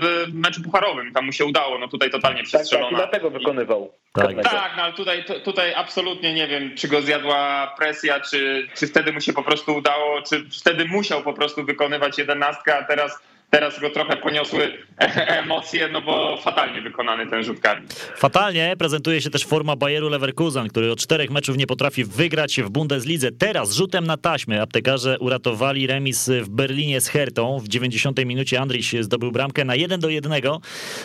[0.00, 2.98] w meczu pucharowym, tam mu się udało, no tutaj totalnie przestrzelona.
[2.98, 3.92] Tak, tak, dlatego wykonywał.
[4.12, 8.86] Tak, tak no ale tutaj, tutaj absolutnie nie wiem, czy go zjadła presja, czy, czy
[8.86, 13.22] wtedy mu się po prostu udało, czy wtedy musiał po prostu wykonywać jedenastkę, a teraz
[13.50, 14.72] Teraz go trochę poniosły
[15.42, 17.86] emocje, no bo fatalnie wykonany ten rzut karny.
[18.16, 22.70] Fatalnie prezentuje się też forma Bayeru Leverkusen, który od czterech meczów nie potrafi wygrać w
[22.70, 23.32] Bundeslidze.
[23.32, 27.58] Teraz rzutem na taśmę aptekarze uratowali remis w Berlinie z Hertą.
[27.58, 30.32] W 90 minucie Andriś zdobył bramkę na 1 do 1.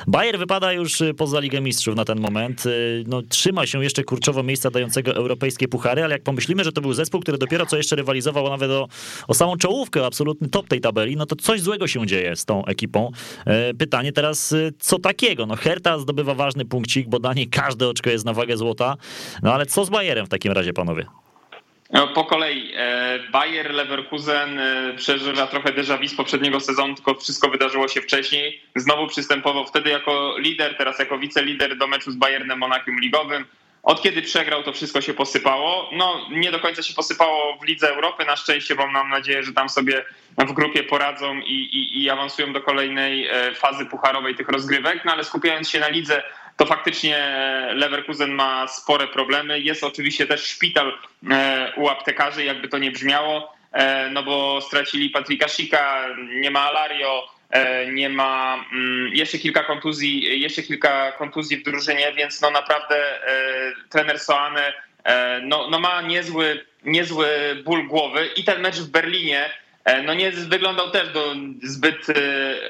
[0.08, 2.64] Bayer wypada już poza Ligę Mistrzów na ten moment.
[3.08, 6.94] No, trzyma się jeszcze kurczowo miejsca dającego europejskie puchary, ale jak pomyślimy, że to był
[6.94, 8.88] zespół, który dopiero co jeszcze rywalizował nawet o,
[9.28, 12.66] o samą czołówkę, absolutny top tej tabeli, no to coś złego się dzieje z tą
[12.66, 13.12] ekipą.
[13.46, 15.46] E, pytanie teraz, e, co takiego?
[15.46, 18.96] No Herta zdobywa ważny punkcik, bo dla niej każde oczko jest na wagę złota.
[19.44, 21.06] No ale co z Bayerem w takim razie, panowie?
[21.94, 22.74] No, po kolei.
[22.76, 24.60] E, Bayer Leverkusen
[24.98, 28.62] przeżywa trochę déjà vu z poprzedniego sezonu, tylko wszystko wydarzyło się wcześniej.
[28.76, 33.46] Znowu przystępował wtedy jako lider, teraz jako wicelider do meczu z Bayernem Monachium Ligowym.
[33.84, 35.90] Od kiedy przegrał, to wszystko się posypało.
[35.92, 39.54] No, nie do końca się posypało w Lidze Europy, na szczęście, bo mam nadzieję, że
[39.54, 40.06] tam sobie
[40.38, 45.06] w grupie poradzą i, i, i awansują do kolejnej e, fazy pucharowej tych rozgrywek.
[45.06, 46.24] No ale skupiając się na lidze,
[46.58, 47.18] to faktycznie
[47.74, 49.60] Leverkusen ma spore problemy.
[49.60, 50.98] Jest oczywiście też szpital
[51.32, 56.06] e, u aptekarzy, jakby to nie brzmiało, e, no bo stracili Patryka Sika,
[56.40, 57.28] nie ma Alario,
[57.92, 63.20] nie ma mm, jeszcze kilka kontuzji, jeszcze kilka kontuzji w drużynie, więc no naprawdę
[63.90, 64.74] trener Soane
[65.42, 67.28] no, no ma niezły, niezły
[67.64, 69.63] ból głowy i ten mecz w Berlinie E,
[70.06, 72.14] no nie wyglądał też do zbyt e,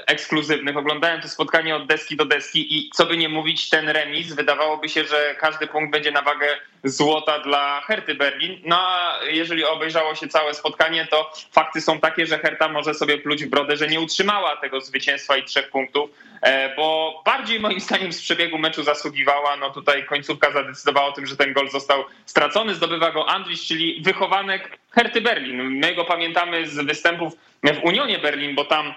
[0.07, 0.77] ekskluzywnych.
[0.77, 4.89] Oglądałem to spotkanie od deski do deski i co by nie mówić, ten remis wydawałoby
[4.89, 6.47] się, że każdy punkt będzie na wagę
[6.83, 8.61] złota dla Herty Berlin.
[8.65, 13.17] No a jeżeli obejrzało się całe spotkanie, to fakty są takie, że Herta może sobie
[13.17, 16.09] pluć w brodę, że nie utrzymała tego zwycięstwa i trzech punktów,
[16.41, 19.57] e, bo bardziej moim zdaniem z przebiegu meczu zasługiwała.
[19.57, 22.75] No tutaj końcówka zadecydowała o tym, że ten gol został stracony.
[22.75, 25.79] Zdobywa go Andrich, czyli wychowanek Herty Berlin.
[25.79, 27.33] My go pamiętamy z występów
[27.63, 28.93] w Unionie Berlin, bo tam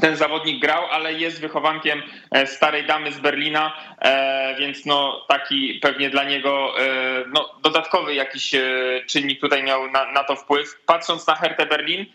[0.00, 5.74] ten zawodnik grał, ale jest wychowankiem e, starej damy z Berlina, e, więc no taki
[5.74, 6.84] pewnie dla niego e,
[7.32, 8.54] no, dodatkowy jakiś
[9.06, 10.80] czynnik tutaj miał na, na to wpływ.
[10.86, 12.06] Patrząc na Hertę Berlin,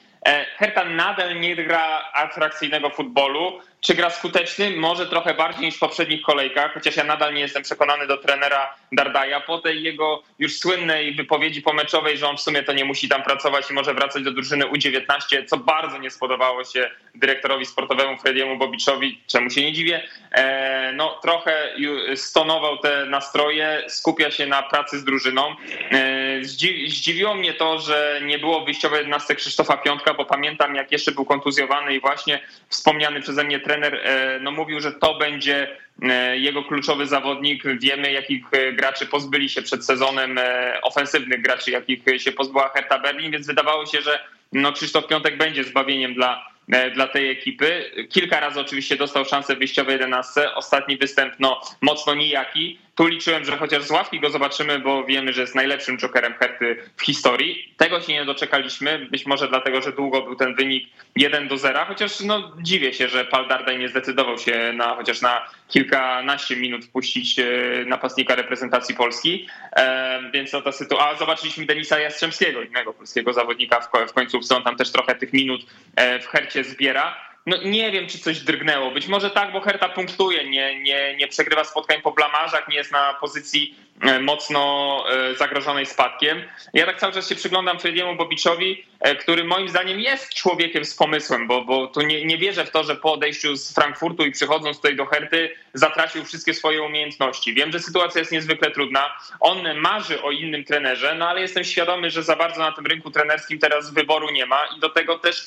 [0.58, 3.60] Herta nadal nie gra atrakcyjnego futbolu.
[3.84, 4.72] Czy gra skuteczny?
[4.72, 8.76] Może trochę bardziej niż w poprzednich kolejkach, chociaż ja nadal nie jestem przekonany do trenera
[8.92, 9.42] Dardaja.
[9.42, 13.24] Po tej jego już słynnej wypowiedzi pomeczowej, że on w sumie to nie musi tam
[13.24, 18.58] pracować i może wracać do drużyny U19, co bardzo nie spodobało się dyrektorowi sportowemu Frediemu
[18.58, 20.08] Bobiczowi, czemu się nie dziwię.
[20.32, 21.76] E, no trochę
[22.16, 25.56] stonował te nastroje, skupia się na pracy z drużyną.
[25.92, 26.44] E,
[26.88, 31.26] zdziwiło mnie to, że nie było wyjściowej 11 Krzysztofa Piątka, bo pamiętam jak jeszcze był
[31.26, 36.64] kontuzjowany i właśnie wspomniany przeze mnie trener e, no, mówił, że to będzie e, jego
[36.64, 37.64] kluczowy zawodnik.
[37.82, 40.40] Wiemy, jakich e, graczy pozbyli się przed sezonem,
[40.82, 44.20] ofensywnych graczy, jakich się pozbyła Hertha Berlin, więc wydawało się, że
[44.52, 46.54] no, Krzysztof Piątek będzie zbawieniem dla
[46.96, 47.92] dla tej ekipy.
[48.10, 50.56] Kilka razy oczywiście dostał szansę wyjściowej 11.
[50.56, 52.80] Ostatni występ no, mocno nijaki.
[52.96, 56.78] Tu liczyłem, że chociaż z ławki go zobaczymy, bo wiemy, że jest najlepszym jokerem Herty
[56.98, 57.74] w historii.
[57.78, 61.86] Tego się nie doczekaliśmy, być może dlatego, że długo był ten wynik 1 do 0,
[61.86, 66.86] chociaż no, dziwię się, że Pal Dardaj nie zdecydował się na chociaż na kilkanaście minut
[66.86, 67.46] wpuścić e,
[67.86, 69.48] napastnika reprezentacji Polski.
[69.76, 71.04] E, więc no ta sytuacja.
[71.10, 74.56] A zobaczyliśmy Denisa Jastrzębskiego, innego polskiego zawodnika w końcówce.
[74.58, 75.66] On tam też trochę tych minut
[75.96, 78.92] e, w Hercie zbiera no nie wiem, czy coś drgnęło.
[78.92, 82.92] Być może tak, bo Herta punktuje, nie, nie, nie przegrywa spotkań po blamarzach, nie jest
[82.92, 86.44] na pozycji e, mocno e, zagrożonej spadkiem.
[86.74, 90.96] Ja tak cały czas się przyglądam Frediemu Bobiczowi, e, który moim zdaniem jest człowiekiem z
[90.96, 94.32] pomysłem, bo, bo tu nie, nie wierzę w to, że po odejściu z Frankfurtu i
[94.32, 97.54] przychodząc tutaj do Herty zatracił wszystkie swoje umiejętności.
[97.54, 99.18] Wiem, że sytuacja jest niezwykle trudna.
[99.40, 103.12] On marzy o innym trenerze, no ale jestem świadomy, że za bardzo na tym rynku
[103.12, 105.46] trenerskim teraz wyboru nie ma i do tego też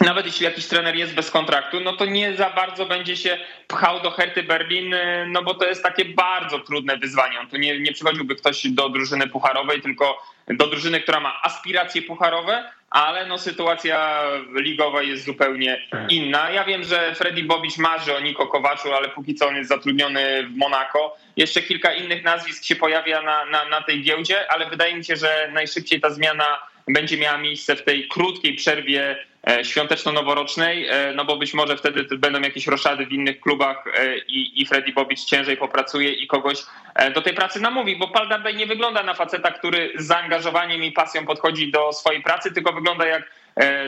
[0.00, 3.38] nawet jeśli jakiś trener jest bez kontraktu, no to nie za bardzo będzie się
[3.68, 4.94] pchał do Herty Berlin,
[5.26, 7.40] no bo to jest takie bardzo trudne wyzwanie.
[7.40, 12.02] On tu nie, nie przychodziłby ktoś do drużyny pucharowej, tylko do drużyny, która ma aspiracje
[12.02, 14.22] pucharowe, ale no sytuacja
[14.54, 16.50] ligowa jest zupełnie inna.
[16.50, 20.46] Ja wiem, że Freddy Bobic marzy o Niko Kowaczu, ale póki co on jest zatrudniony
[20.46, 21.16] w Monako.
[21.36, 25.16] Jeszcze kilka innych nazwisk się pojawia na, na, na tej giełdzie, ale wydaje mi się,
[25.16, 26.58] że najszybciej ta zmiana
[26.88, 29.16] będzie miała miejsce w tej krótkiej przerwie
[29.46, 34.18] E, świąteczno-noworocznej, e, no bo być może wtedy będą jakieś roszady w innych klubach e,
[34.18, 36.58] i, i Freddy Bobic ciężej popracuje i kogoś
[37.14, 40.92] do tej pracy namówi, bo Paul Dardai nie wygląda na faceta, który z zaangażowaniem i
[40.92, 43.30] pasją podchodzi do swojej pracy, tylko wygląda jak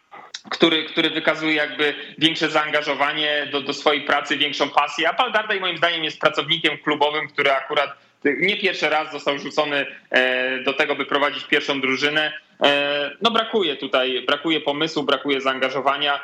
[0.50, 5.08] który, który wykazuje jakby większe zaangażowanie do, do swojej pracy, większą pasję.
[5.08, 9.86] A Paul Dardai moim zdaniem jest pracownikiem klubowym, który akurat nie pierwszy raz został rzucony
[10.10, 12.32] e, do tego, by prowadzić pierwszą drużynę.
[12.62, 16.20] E, no brakuje tutaj, brakuje pomysłu, brakuje zaangażowania.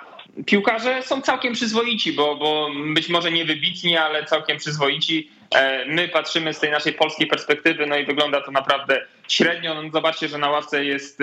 [0.46, 5.30] Piłkarze są całkiem przyzwoici, bo, bo być może nie wybitni, ale całkiem przyzwoici.
[5.54, 9.82] E, my patrzymy z tej naszej polskiej perspektywy, no i wygląda to naprawdę średnio.
[9.82, 11.22] No zobaczcie, że na ławce jest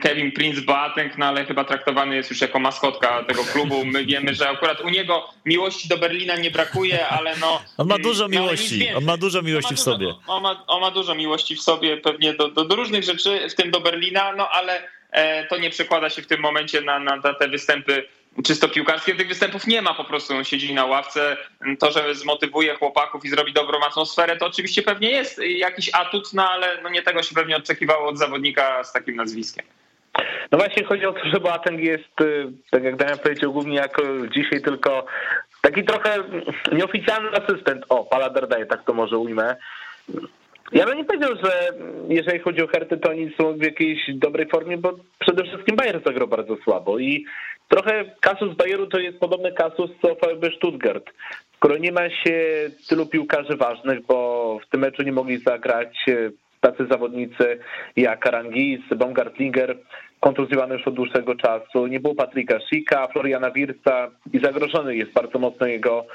[0.00, 3.84] Kevin Prince Boateng, no ale chyba traktowany jest już jako maskotka tego klubu.
[3.84, 7.62] My wiemy, że akurat u niego miłości do Berlina nie brakuje, ale no...
[7.76, 10.14] On ma dużo mm, no, miłości, on ma dużo miłości w sobie.
[10.26, 13.54] On ma, on ma dużo miłości w sobie, pewnie do, do, do różnych rzeczy, w
[13.54, 17.34] tym do Berlina, no ale e, to nie przekłada się w tym momencie na, na
[17.34, 18.04] te występy
[18.44, 19.14] czysto piłkarskie.
[19.14, 21.36] Tych występów nie ma po prostu, on siedzi na ławce.
[21.78, 26.50] To, że zmotywuje chłopaków i zrobi dobrą atmosferę, to oczywiście pewnie jest jakiś atut, no
[26.50, 29.64] ale no nie tego się pewnie oczekiwało od zawodnika z takim nazwiskiem.
[30.52, 34.02] No właśnie chodzi o to, że Boateng jest, y, tak jak Damian powiedział, głównie jako
[34.34, 35.06] dzisiaj tylko
[35.60, 36.14] taki trochę
[36.72, 37.84] nieoficjalny asystent.
[37.88, 39.56] O, Pala Dardaje, tak to może ujmę.
[40.72, 41.70] Ja bym nie powiedział, że
[42.08, 46.02] jeżeli chodzi o Herty, to oni są w jakiejś dobrej formie, bo przede wszystkim Bayer
[46.04, 47.24] zagrał bardzo słabo i
[47.68, 51.10] trochę kasus Bayeru to jest podobny kasus co VfB Stuttgart.
[51.56, 56.06] Skoro nie ma się tylu piłkarzy ważnych, bo w tym meczu nie mogli zagrać
[56.60, 57.58] tacy zawodnicy
[57.96, 59.76] jak Arangis, Baumgartlinger,
[60.20, 61.86] kontuzjowany już od dłuższego czasu.
[61.86, 66.06] Nie było Patryka Schicka, Floriana Wirca i zagrożony jest bardzo mocno jego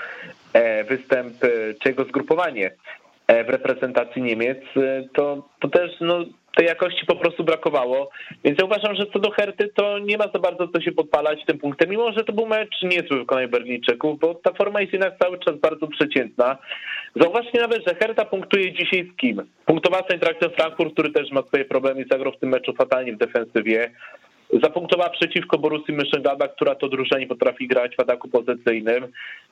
[0.53, 1.47] e, występ e,
[1.83, 2.71] czy jego zgrupowanie
[3.27, 4.57] e, w reprezentacji Niemiec.
[5.13, 6.25] To, to też no,
[6.55, 8.09] tej jakości po prostu brakowało.
[8.43, 11.45] Więc ja uważam, że co do Herty to nie ma za bardzo co się podpalać
[11.45, 15.17] tym punktem, mimo że to był mecz niezły wykonania Berlińczyków, bo ta forma jest jednak
[15.19, 16.57] cały czas bardzo przeciętna.
[17.15, 19.41] Zauważcie nawet, że Herta punktuje dzisiaj z kim?
[19.65, 23.17] Punktowała z Frankfurt, który też ma swoje problemy i zagrał w tym meczu fatalnie w
[23.17, 23.91] defensywie
[24.61, 29.07] zapunktowała przeciwko Borussii Mönchengladbach, która to drużyna potrafi grać w ataku pozycyjnym.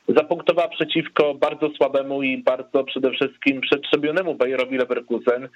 [0.08, 5.49] Zapunktowała przeciwko bardzo słabemu i bardzo przede wszystkim przetrzebionemu Bayerowi Leverkusen.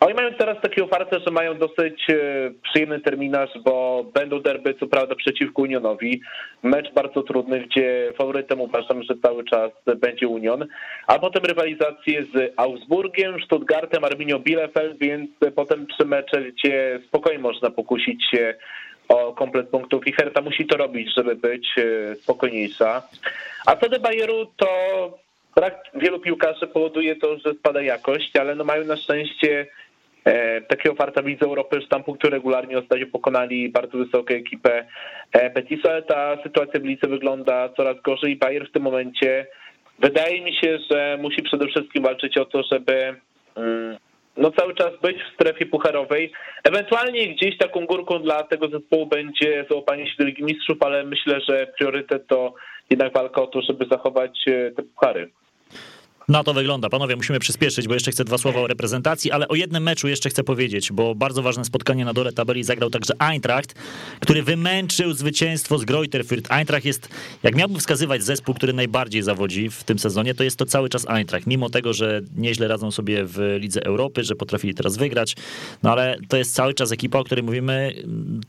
[0.00, 2.14] Oni mają teraz taką ofertę, że mają dosyć e,
[2.62, 6.20] przyjemny terminarz, bo będą derby co prawda przeciwko Unionowi.
[6.62, 10.66] Mecz bardzo trudny, gdzie faworytem uważam, że cały czas będzie Union.
[11.06, 17.70] A potem rywalizację z Augsburgiem, Stuttgartem, Arminio Bielefeld, więc potem trzy mecze, gdzie spokojnie można
[17.70, 18.49] pokusić się
[19.08, 23.02] o komplet punktów i Herta musi to robić, żeby być e, spokojniejsza.
[23.66, 24.68] A co do Bayeru, to
[25.56, 29.66] brak wielu piłkarzy powoduje to, że spada jakość, ale no mają na szczęście
[30.24, 34.86] e, takiego farta Lidze Europy, że tam punkty regularnie ostatnio pokonali bardzo wysoką ekipę
[35.34, 35.52] e,
[35.84, 39.46] ale ta sytuacja w Lidze wygląda coraz gorzej i Bayer w tym momencie
[39.98, 43.14] wydaje mi się, że musi przede wszystkim walczyć o to, żeby
[43.56, 43.96] mm,
[44.36, 46.32] no cały czas być w strefie pucharowej.
[46.64, 51.40] Ewentualnie gdzieś taką górką dla tego zespołu będzie załapanie się do Ligi Mistrzów, ale myślę,
[51.48, 52.54] że priorytet to
[52.90, 55.30] jednak walka o to, żeby zachować e, te puchary.
[56.28, 56.88] Na to wygląda.
[56.88, 60.30] Panowie, musimy przyspieszyć, bo jeszcze chcę dwa słowa o reprezentacji, ale o jednym meczu jeszcze
[60.30, 63.74] chcę powiedzieć, bo bardzo ważne spotkanie na dole tabeli zagrał także Eintracht,
[64.20, 66.52] który wymęczył zwycięstwo z Greuther Fürth.
[66.52, 67.08] Eintracht jest,
[67.42, 71.08] jak miałbym wskazywać zespół, który najbardziej zawodzi w tym sezonie, to jest to cały czas
[71.08, 71.46] Eintracht.
[71.46, 75.36] Mimo tego, że nieźle radzą sobie w Lidze Europy, że potrafili teraz wygrać,
[75.82, 77.94] no ale to jest cały czas ekipa, o której mówimy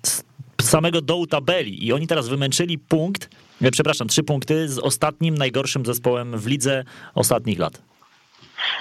[0.05, 0.23] z
[0.61, 3.29] samego dołu tabeli i oni teraz wymęczyli punkt
[3.71, 6.83] przepraszam, trzy punkty z ostatnim najgorszym zespołem w lidze
[7.15, 7.81] ostatnich lat.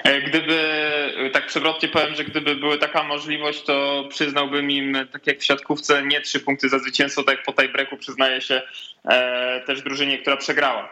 [0.05, 0.55] E, gdyby,
[1.17, 5.45] e, tak przewrotnie powiem, że gdyby była taka możliwość, to przyznałbym im, tak jak w
[5.45, 8.63] siatkówce, nie trzy punkty za zwycięstwo, tak jak po tiebreaku przyznaje się
[9.67, 10.89] też drużynie, która przegrała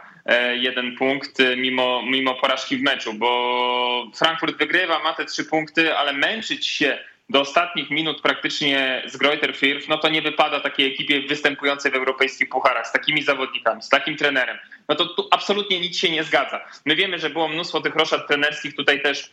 [0.54, 6.12] jeden punkt mimo, mimo porażki w meczu, bo Frankfurt wygrywa, ma te trzy punkty, ale
[6.12, 6.98] męczyć się
[7.28, 11.94] do ostatnich minut praktycznie z Greuter Firth, no to nie wypada takiej ekipie występującej w
[11.94, 14.58] europejskich pucharach z takimi zawodnikami, z takim trenerem.
[14.88, 16.60] No to tu absolutnie nic się nie zgadza.
[16.84, 19.30] My wiemy, że było mnóstwo tych roszad trenerskich tutaj też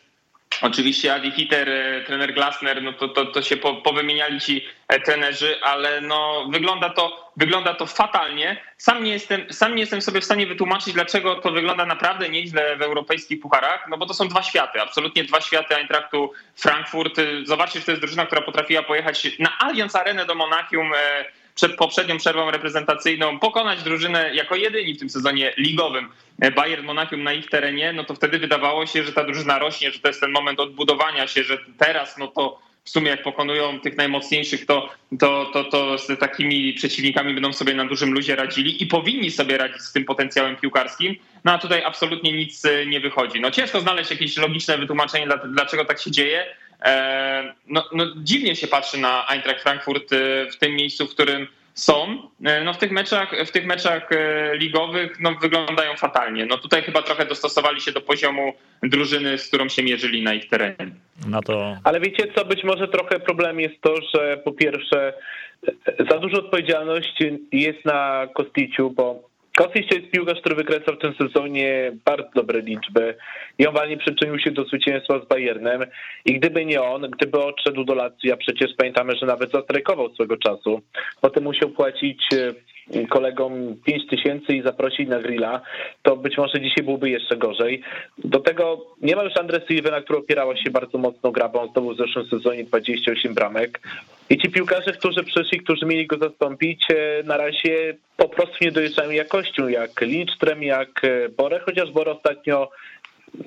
[0.62, 5.00] Oczywiście Adi Hitter, e, trener Glasner, no to, to, to się po, powymieniali ci e,
[5.00, 8.62] trenerzy, ale no wygląda to, wygląda to fatalnie.
[8.78, 12.78] Sam nie, jestem, sam nie jestem sobie w stanie wytłumaczyć, dlaczego to wygląda naprawdę nieźle
[12.78, 17.16] w europejskich pucharach, no bo to są dwa światy, absolutnie dwa światy Eintrachtu Frankfurt.
[17.44, 21.26] Zobaczcie, że to jest drużyna, która potrafiła pojechać na Allianz Arenę do Monachium e,
[21.56, 26.10] przed poprzednią przerwą reprezentacyjną pokonać drużynę jako jedyni w tym sezonie ligowym
[26.56, 30.00] Bayern Monachium na ich terenie, no to wtedy wydawało się, że ta drużyna rośnie, że
[30.00, 33.98] to jest ten moment odbudowania się, że teraz no to w sumie jak pokonują tych
[33.98, 34.90] najmocniejszych, to,
[35.20, 39.58] to, to, to z takimi przeciwnikami będą sobie na dużym luzie radzili i powinni sobie
[39.58, 41.16] radzić z tym potencjałem piłkarskim.
[41.44, 43.42] No a tutaj absolutnie nic e, nie wychodzi.
[43.42, 46.46] No ciężko znaleźć jakieś logiczne wytłumaczenie, dlaczego tak się dzieje.
[46.82, 51.48] E, no, no dziwnie się patrzy na Eintracht Frankfurt e, w tym miejscu, w którym
[51.74, 52.30] są.
[52.44, 54.10] E, no w tych meczach, w tych meczach
[54.54, 56.46] ligowych no, wyglądają fatalnie.
[56.46, 58.54] No tutaj chyba trochę dostosowali się do poziomu
[58.84, 60.92] drużyny, z którą się mierzyli na ich terenie.
[61.28, 61.78] No to...
[61.84, 65.14] Ale wiecie co, być może trochę problem jest to, że po pierwsze
[66.12, 71.14] za dużo odpowiedzialności jest na Kosticiu, bo Kostic to jest piłkarz, który wykręcał w tym
[71.22, 73.16] sezonie bardzo dobre liczby.
[73.60, 75.86] I on walnie przyczynił się do zwycięstwa z Bayernem
[76.26, 80.38] i gdyby nie on, gdyby odszedł do Lazio, a przecież pamiętamy, że nawet zastrajkował swego
[80.38, 80.82] czasu,
[81.22, 82.54] potem musiał płacić e,
[83.10, 85.62] kolegom 5 tysięcy i zaprosić na grilla,
[86.02, 87.82] to być może dzisiaj byłoby jeszcze gorzej.
[88.18, 91.98] Do tego nie ma już Andres na która opierała się bardzo mocno grabą, znowu w
[91.98, 93.80] zeszłym sezonie 28 bramek.
[94.30, 98.72] I ci piłkarze, którzy przyszli, którzy mieli go zastąpić, e, na razie po prostu nie
[98.72, 102.70] dojeżdżają jakością, jak Lindström, jak e, Bore, chociaż Bore ostatnio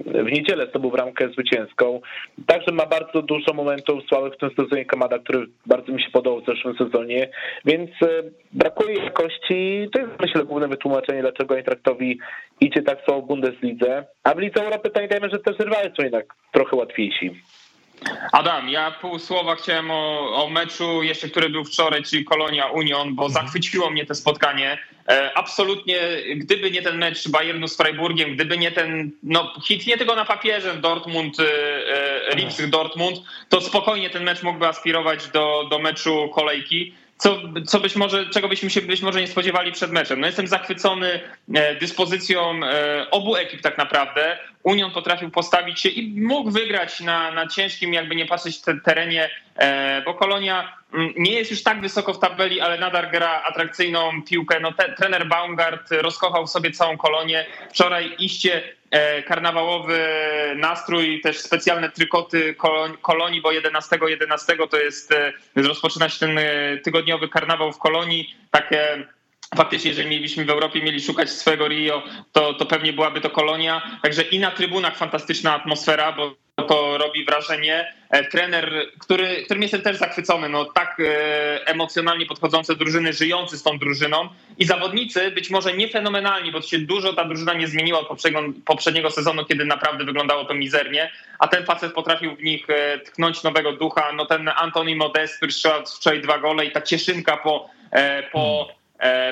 [0.06, 2.00] w niedzielę zdobył bramkę zwycięską.
[2.46, 6.40] Także ma bardzo dużo momentów słabych w tym sezonie Kamada, który bardzo mi się podobał
[6.40, 7.28] w zeszłym sezonie,
[7.64, 8.06] więc e,
[8.52, 9.88] brakuje jakości.
[9.92, 12.18] To jest myślę główne wytłumaczenie, dlaczego Eintrachtowi
[12.60, 14.04] idzie tak słabo w Bundeslidze.
[14.24, 17.30] A w Lidze Europy pamiętajmy, że też rywale są jednak trochę łatwiejsi.
[18.32, 23.14] Adam, ja pół słowa chciałem o, o, meczu jeszcze, który był wczoraj, czyli Kolonia Union,
[23.14, 23.44] bo mhm.
[23.44, 24.78] zachwyciło mnie to spotkanie.
[25.08, 26.00] E, absolutnie,
[26.36, 30.24] gdyby nie ten mecz Bayernu z Freiburgiem, gdyby nie ten no, hit, nie tylko na
[30.24, 31.44] papierze Dortmund, e,
[32.28, 33.18] e Lipsk Dortmund,
[33.48, 37.36] to spokojnie ten mecz mógłby aspirować do, do meczu kolejki co,
[37.66, 40.20] co być może, czego byśmy się być może nie spodziewali przed meczem.
[40.20, 41.20] No jestem zachwycony
[41.54, 44.38] e, dyspozycją e, obu ekip tak naprawdę.
[44.68, 49.30] Union potrafił postawić się i mógł wygrać na, na ciężkim, jakby nie patrzeć, terenie,
[50.04, 54.60] bo Kolonia mm, nie jest już tak wysoko w tabeli, ale nadal gra atrakcyjną piłkę.
[54.60, 57.46] No, te, trener Baumgart rozkochał sobie całą kolonię.
[57.70, 59.98] Wczoraj iście E, karnawałowy
[60.56, 62.56] nastrój, też specjalne trykoty
[63.02, 68.34] kolonii, bo 11 11 to jest, e, rozpoczyna się ten e, tygodniowy karnawał w kolonii.
[68.50, 69.06] Takie
[69.56, 73.98] faktycznie, jeżeli mielibyśmy w Europie mieli szukać swojego Rio, to, to pewnie byłaby to kolonia.
[74.02, 76.34] Także i na trybunach fantastyczna atmosfera, bo
[76.68, 77.94] to robi wrażenie.
[78.10, 83.62] E, trener, który, którym jestem też zachwycony, no tak e, emocjonalnie podchodzące drużyny, żyjący z
[83.62, 84.28] tą drużyną
[84.58, 88.08] i zawodnicy być może nie fenomenalni, bo się dużo ta drużyna nie zmieniła od
[88.64, 93.42] poprzedniego, sezonu, kiedy naprawdę wyglądało to mizernie, a ten facet potrafił w nich e, tknąć
[93.42, 94.12] nowego ducha.
[94.12, 97.70] No ten Antoni Modest, który strzela wczoraj dwa gole i ta cieszynka po,
[98.32, 98.77] po E,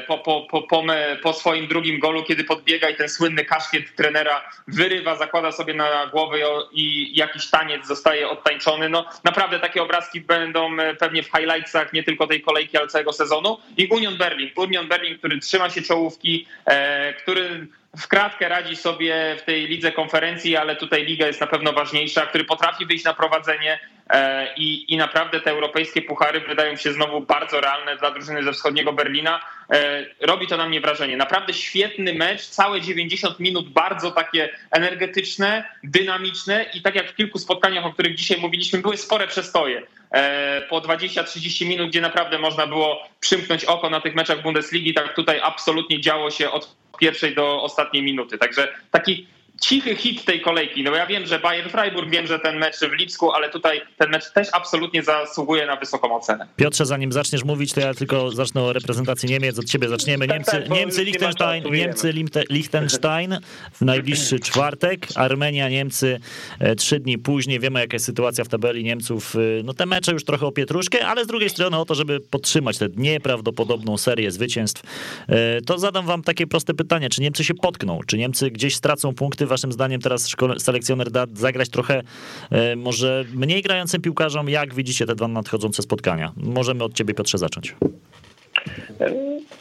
[0.07, 0.83] po, po, po, po,
[1.23, 6.07] po swoim drugim golu, kiedy podbiega i ten słynny kaszkiet trenera wyrywa, zakłada sobie na
[6.07, 6.39] głowę
[6.73, 8.89] i jakiś taniec zostaje odtańczony.
[8.89, 13.12] No naprawdę takie obrazki będą e, pewnie w highlightsach nie tylko tej kolejki, ale całego
[13.12, 13.59] sezonu.
[13.77, 17.67] I Union Berlin, Union Berlin, który trzyma się czołówki, e, który
[17.99, 22.26] w kratkę radzi sobie w tej lidze konferencji, ale tutaj liga jest na pewno ważniejsza,
[22.26, 23.78] który potrafi wyjść na prowadzenie
[24.11, 28.53] e, i, i naprawdę te europejskie puchary wydają się znowu bardzo realne dla drużyny ze
[28.53, 29.40] wschodniego Berlina.
[29.72, 31.16] E, robi to na mnie wrażenie.
[31.16, 37.38] Naprawdę świetny mecz, całe 90 minut, bardzo takie energetyczne, dynamiczne i tak jak w kilku
[37.38, 42.66] spotkaniach, o których dzisiaj mówiliśmy, były spore przestoje e, po 20-30 minut, gdzie naprawdę można
[42.66, 47.62] było przymknąć oko na tych meczach Bundesligi, tak tutaj absolutnie działo się od pierwszej do
[47.62, 48.38] ostatniej minuty.
[48.38, 49.26] Także taki
[49.61, 50.82] cichy hit tej kolejki.
[50.82, 54.11] No ja wiem, że Bayern Freiburg, wiem, że ten mecz w Lipsku, ale tutaj ten
[54.11, 56.46] mecz też absolutnie zasługuje na wysoką ocenę.
[56.57, 60.26] Piotrze, zanim zaczniesz mówić, to ja tylko zacznę o reprezentacji Niemiec, od ciebie zaczniemy.
[60.26, 62.12] Tak, Niemcy, tak, Niemcy Liechtenstein, Niemcy
[62.50, 63.38] Liechtenstein
[63.72, 66.20] w najbliższy czwartek, Armenia, Niemcy
[66.61, 67.61] e, trzy dni później.
[67.61, 69.36] Wiemy, jaka jest sytuacja w tabeli Niemców.
[69.36, 72.20] E, no te mecze już trochę o pietruszkę, ale z drugiej strony o to, żeby
[72.20, 74.82] podtrzymać tę nieprawdopodobną serię zwycięstw,
[75.28, 77.09] e, to zadam wam takie proste pytanie.
[77.09, 78.00] Czy Niemcy się potkną?
[78.07, 82.03] Czy Niemcy gdzieś stracą punkty waszym zdaniem teraz selekcjoner da zagrać trochę
[82.51, 84.49] e, może mniej grającym piłkarzom?
[84.49, 86.32] Jak widzicie te dwa nadchodzące spotkania?
[86.36, 87.74] Możemy od ciebie, Piotrze, zacząć.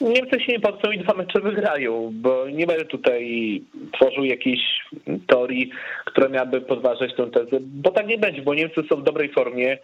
[0.01, 3.61] Niemcy się nie potkną i dwa mecze wygrają, bo nie będę tutaj
[3.93, 4.59] tworzył jakiejś
[5.27, 5.69] teorii,
[6.05, 9.77] która miałaby podważać tę tezę, bo tak nie będzie, bo Niemcy są w dobrej formie.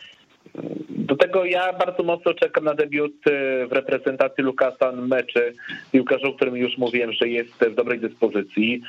[0.89, 5.53] Do tego ja bardzo mocno czekam na debiut e, w reprezentacji Lukasa meczy,
[5.91, 8.81] piłkarza, o którym już mówiłem, że jest w dobrej dyspozycji.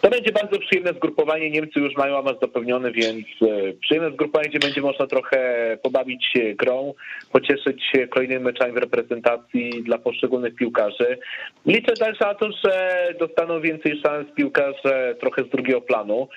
[0.00, 1.50] To będzie bardzo przyjemne zgrupowanie.
[1.50, 5.38] Niemcy już mają awans zapewniony, więc e, przyjemne zgrupowanie, gdzie będzie można trochę
[5.82, 6.94] pobawić się grą,
[7.32, 11.18] pocieszyć się kolejnymi meczami w reprezentacji dla poszczególnych piłkarzy.
[11.66, 16.28] Liczę też na to, że dostaną więcej szans piłkarze trochę z drugiego planu.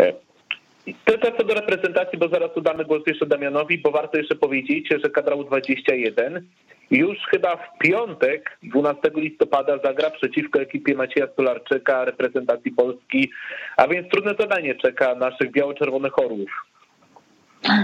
[0.00, 0.12] E,
[1.04, 5.10] tylko co do reprezentacji, bo zaraz udamy głos jeszcze Damianowi, bo warto jeszcze powiedzieć, że
[5.10, 6.40] kadra U21
[6.90, 13.30] już chyba w piątek, 12 listopada, zagra przeciwko ekipie Macieja Stolarczyka, reprezentacji Polski,
[13.76, 16.50] a więc trudne zadanie czeka naszych biało-czerwonych orłów.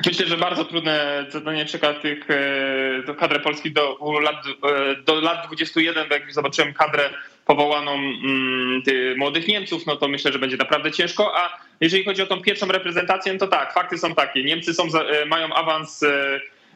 [0.06, 5.20] Myślę, że bardzo trudne zadanie czeka tych e, do kadry Polski do lat, e, do
[5.20, 7.10] lat 21, bo jak zobaczyłem kadrę
[7.46, 8.82] powołaną mm,
[9.16, 12.66] młodych Niemców, no to myślę, że będzie naprawdę ciężko, a jeżeli chodzi o tą pierwszą
[12.66, 14.44] reprezentację, to tak, fakty są takie.
[14.44, 16.04] Niemcy są, e, mają awans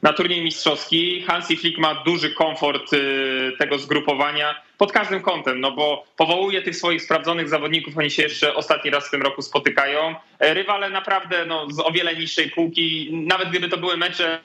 [0.05, 1.23] na turniej mistrzowski.
[1.23, 6.77] Hansi Flick ma duży komfort y, tego zgrupowania pod każdym kątem, no bo powołuje tych
[6.77, 10.15] swoich sprawdzonych zawodników, oni się jeszcze ostatni raz w tym roku spotykają.
[10.39, 14.41] E, rywale naprawdę no, z o wiele niższej półki, nawet gdyby to były mecze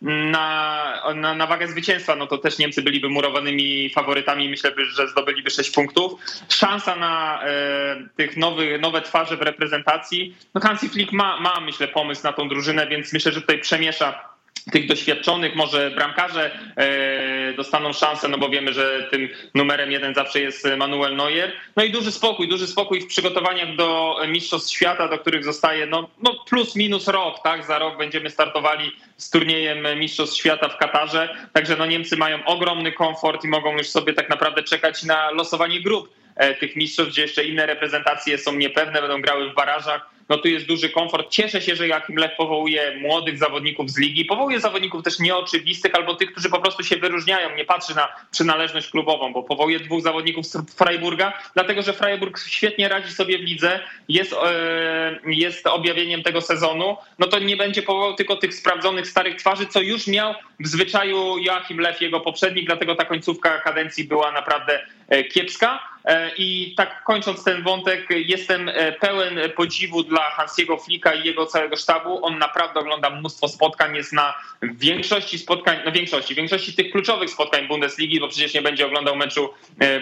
[0.00, 5.50] na, na, na wagę zwycięstwa, no to też Niemcy byliby murowanymi faworytami, myślę, że zdobyliby
[5.50, 6.20] 6 punktów.
[6.48, 11.88] Szansa na e, tych nowych, nowe twarze w reprezentacji, no Hansi Flick ma, ma, myślę,
[11.88, 14.35] pomysł na tą drużynę, więc myślę, że tutaj przemiesza
[14.72, 20.40] tych doświadczonych, może bramkarze e, dostaną szansę, no bo wiemy, że tym numerem jeden zawsze
[20.40, 21.52] jest Manuel Neuer.
[21.76, 26.08] No i duży spokój, duży spokój w przygotowaniach do Mistrzostw Świata, do których zostaje no,
[26.22, 27.64] no plus minus rok, tak?
[27.64, 31.48] Za rok będziemy startowali z turniejem Mistrzostw Świata w Katarze.
[31.52, 35.80] Także no Niemcy mają ogromny komfort i mogą już sobie tak naprawdę czekać na losowanie
[35.80, 40.38] grup e, tych mistrzostw, gdzie jeszcze inne reprezentacje są niepewne, będą grały w barażach no
[40.38, 41.30] tu jest duży komfort.
[41.30, 46.14] Cieszę się, że Jakim Lech powołuje młodych zawodników z ligi, powołuje zawodników też nieoczywistych albo
[46.14, 50.46] tych, którzy po prostu się wyróżniają, nie patrzy na przynależność klubową, bo powołuje dwóch zawodników
[50.46, 56.40] z Freiburga, dlatego że Freiburg świetnie radzi sobie w lidze, jest, e, jest objawieniem tego
[56.40, 60.66] sezonu, no to nie będzie powołał tylko tych sprawdzonych starych twarzy, co już miał w
[60.66, 65.95] zwyczaju Joachim Lew, jego poprzednik, dlatego ta końcówka kadencji była naprawdę e, kiepska.
[66.06, 71.46] E, I tak kończąc ten wątek, jestem e, pełen podziwu dla Hansiego Flika i jego
[71.46, 72.26] całego sztabu.
[72.26, 77.68] On naprawdę ogląda mnóstwo spotkań, jest na większości spotkań, no większości, większości tych kluczowych spotkań
[77.68, 79.50] Bundesligi, bo przecież nie będzie oglądał meczu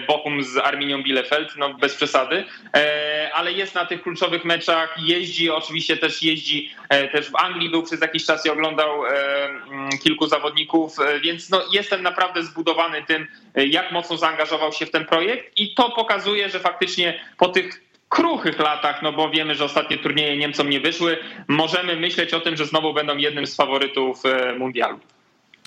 [0.07, 2.43] Bochum z Arminią Bielefeld, no bez przesady,
[3.33, 6.71] ale jest na tych kluczowych meczach, jeździ, oczywiście też jeździ,
[7.11, 9.01] też w Anglii był przez jakiś czas i oglądał
[10.03, 15.57] kilku zawodników, więc no jestem naprawdę zbudowany tym, jak mocno zaangażował się w ten projekt
[15.57, 20.37] i to pokazuje, że faktycznie po tych kruchych latach, no bo wiemy, że ostatnie turnieje
[20.37, 21.17] Niemcom nie wyszły,
[21.47, 24.99] możemy myśleć o tym, że znowu będą jednym z faworytów e, mundialu.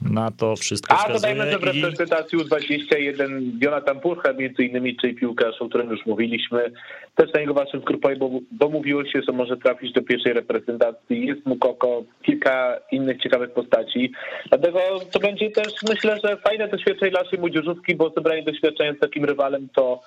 [0.03, 5.63] Na to wszystko A dodajmy, że w reprezentacji U21 Jonathan Purcher między innymi, czyli piłkarz,
[5.63, 6.73] o którym już mówiliśmy,
[7.15, 11.27] też na niego waszym grupie, bo, bo mówiło się, że może trafić do pierwszej reprezentacji.
[11.27, 14.13] Jest mu Koko, kilka innych ciekawych postaci.
[14.49, 14.79] Dlatego
[15.13, 19.25] to będzie też, myślę, że fajne doświadczenie dla naszej młodzieżówki, bo zebranie doświadczenia z takim
[19.25, 20.01] rywalem to,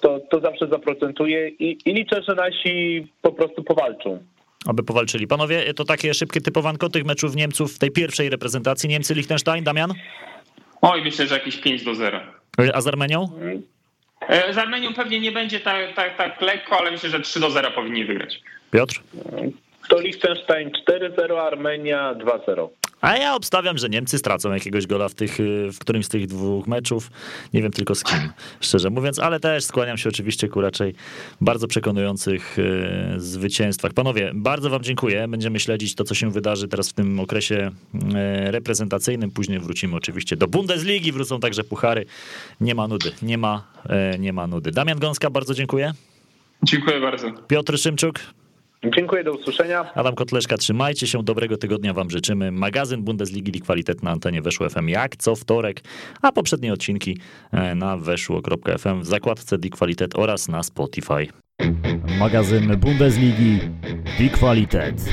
[0.00, 4.18] to, to zawsze zaprocentuje i, i liczę, że nasi po prostu powalczą
[4.66, 5.26] aby powalczyli.
[5.26, 8.88] Panowie, to takie szybkie typowanko tych meczów Niemców w tej pierwszej reprezentacji.
[8.88, 9.94] Niemcy-Liechtenstein, Damian?
[10.82, 12.20] Oj, myślę, że jakieś 5 do 0.
[12.74, 13.28] A z Armenią?
[14.28, 17.50] E, z Armenią pewnie nie będzie tak, tak, tak lekko, ale myślę, że 3 do
[17.50, 18.40] 0 powinni wygrać.
[18.70, 19.02] Piotr?
[19.88, 22.68] To Liechtenstein 4-0, Armenia 2-0.
[23.04, 25.38] A ja obstawiam, że Niemcy stracą jakiegoś gola w, tych,
[25.72, 27.10] w którymś z tych dwóch meczów.
[27.54, 28.18] Nie wiem tylko z kim,
[28.60, 30.94] szczerze mówiąc, ale też skłaniam się oczywiście ku raczej
[31.40, 33.92] bardzo przekonujących e, zwycięstwach.
[33.92, 35.28] Panowie, bardzo wam dziękuję.
[35.28, 37.70] Będziemy śledzić to, co się wydarzy teraz w tym okresie
[38.14, 39.30] e, reprezentacyjnym.
[39.30, 42.06] Później wrócimy oczywiście do Bundesligi, wrócą także puchary.
[42.60, 43.66] Nie ma nudy, nie ma,
[44.18, 44.70] nie ma nudy.
[44.70, 45.92] Damian Gąska, bardzo dziękuję.
[46.62, 47.32] Dziękuję bardzo.
[47.48, 48.20] Piotr Szymczuk.
[48.84, 49.92] Dziękuję, do usłyszenia.
[49.94, 52.52] Adam Kotleszka, trzymajcie się, dobrego tygodnia wam życzymy.
[52.52, 55.80] Magazyn Bundesligi Kwalitet na antenie Weszło FM jak co wtorek,
[56.22, 57.18] a poprzednie odcinki
[57.52, 61.26] e, na weszło.fm w zakładce Di Qualitet oraz na Spotify.
[62.18, 63.58] Magazyn Bundesligi
[64.18, 65.04] Di Qualitet.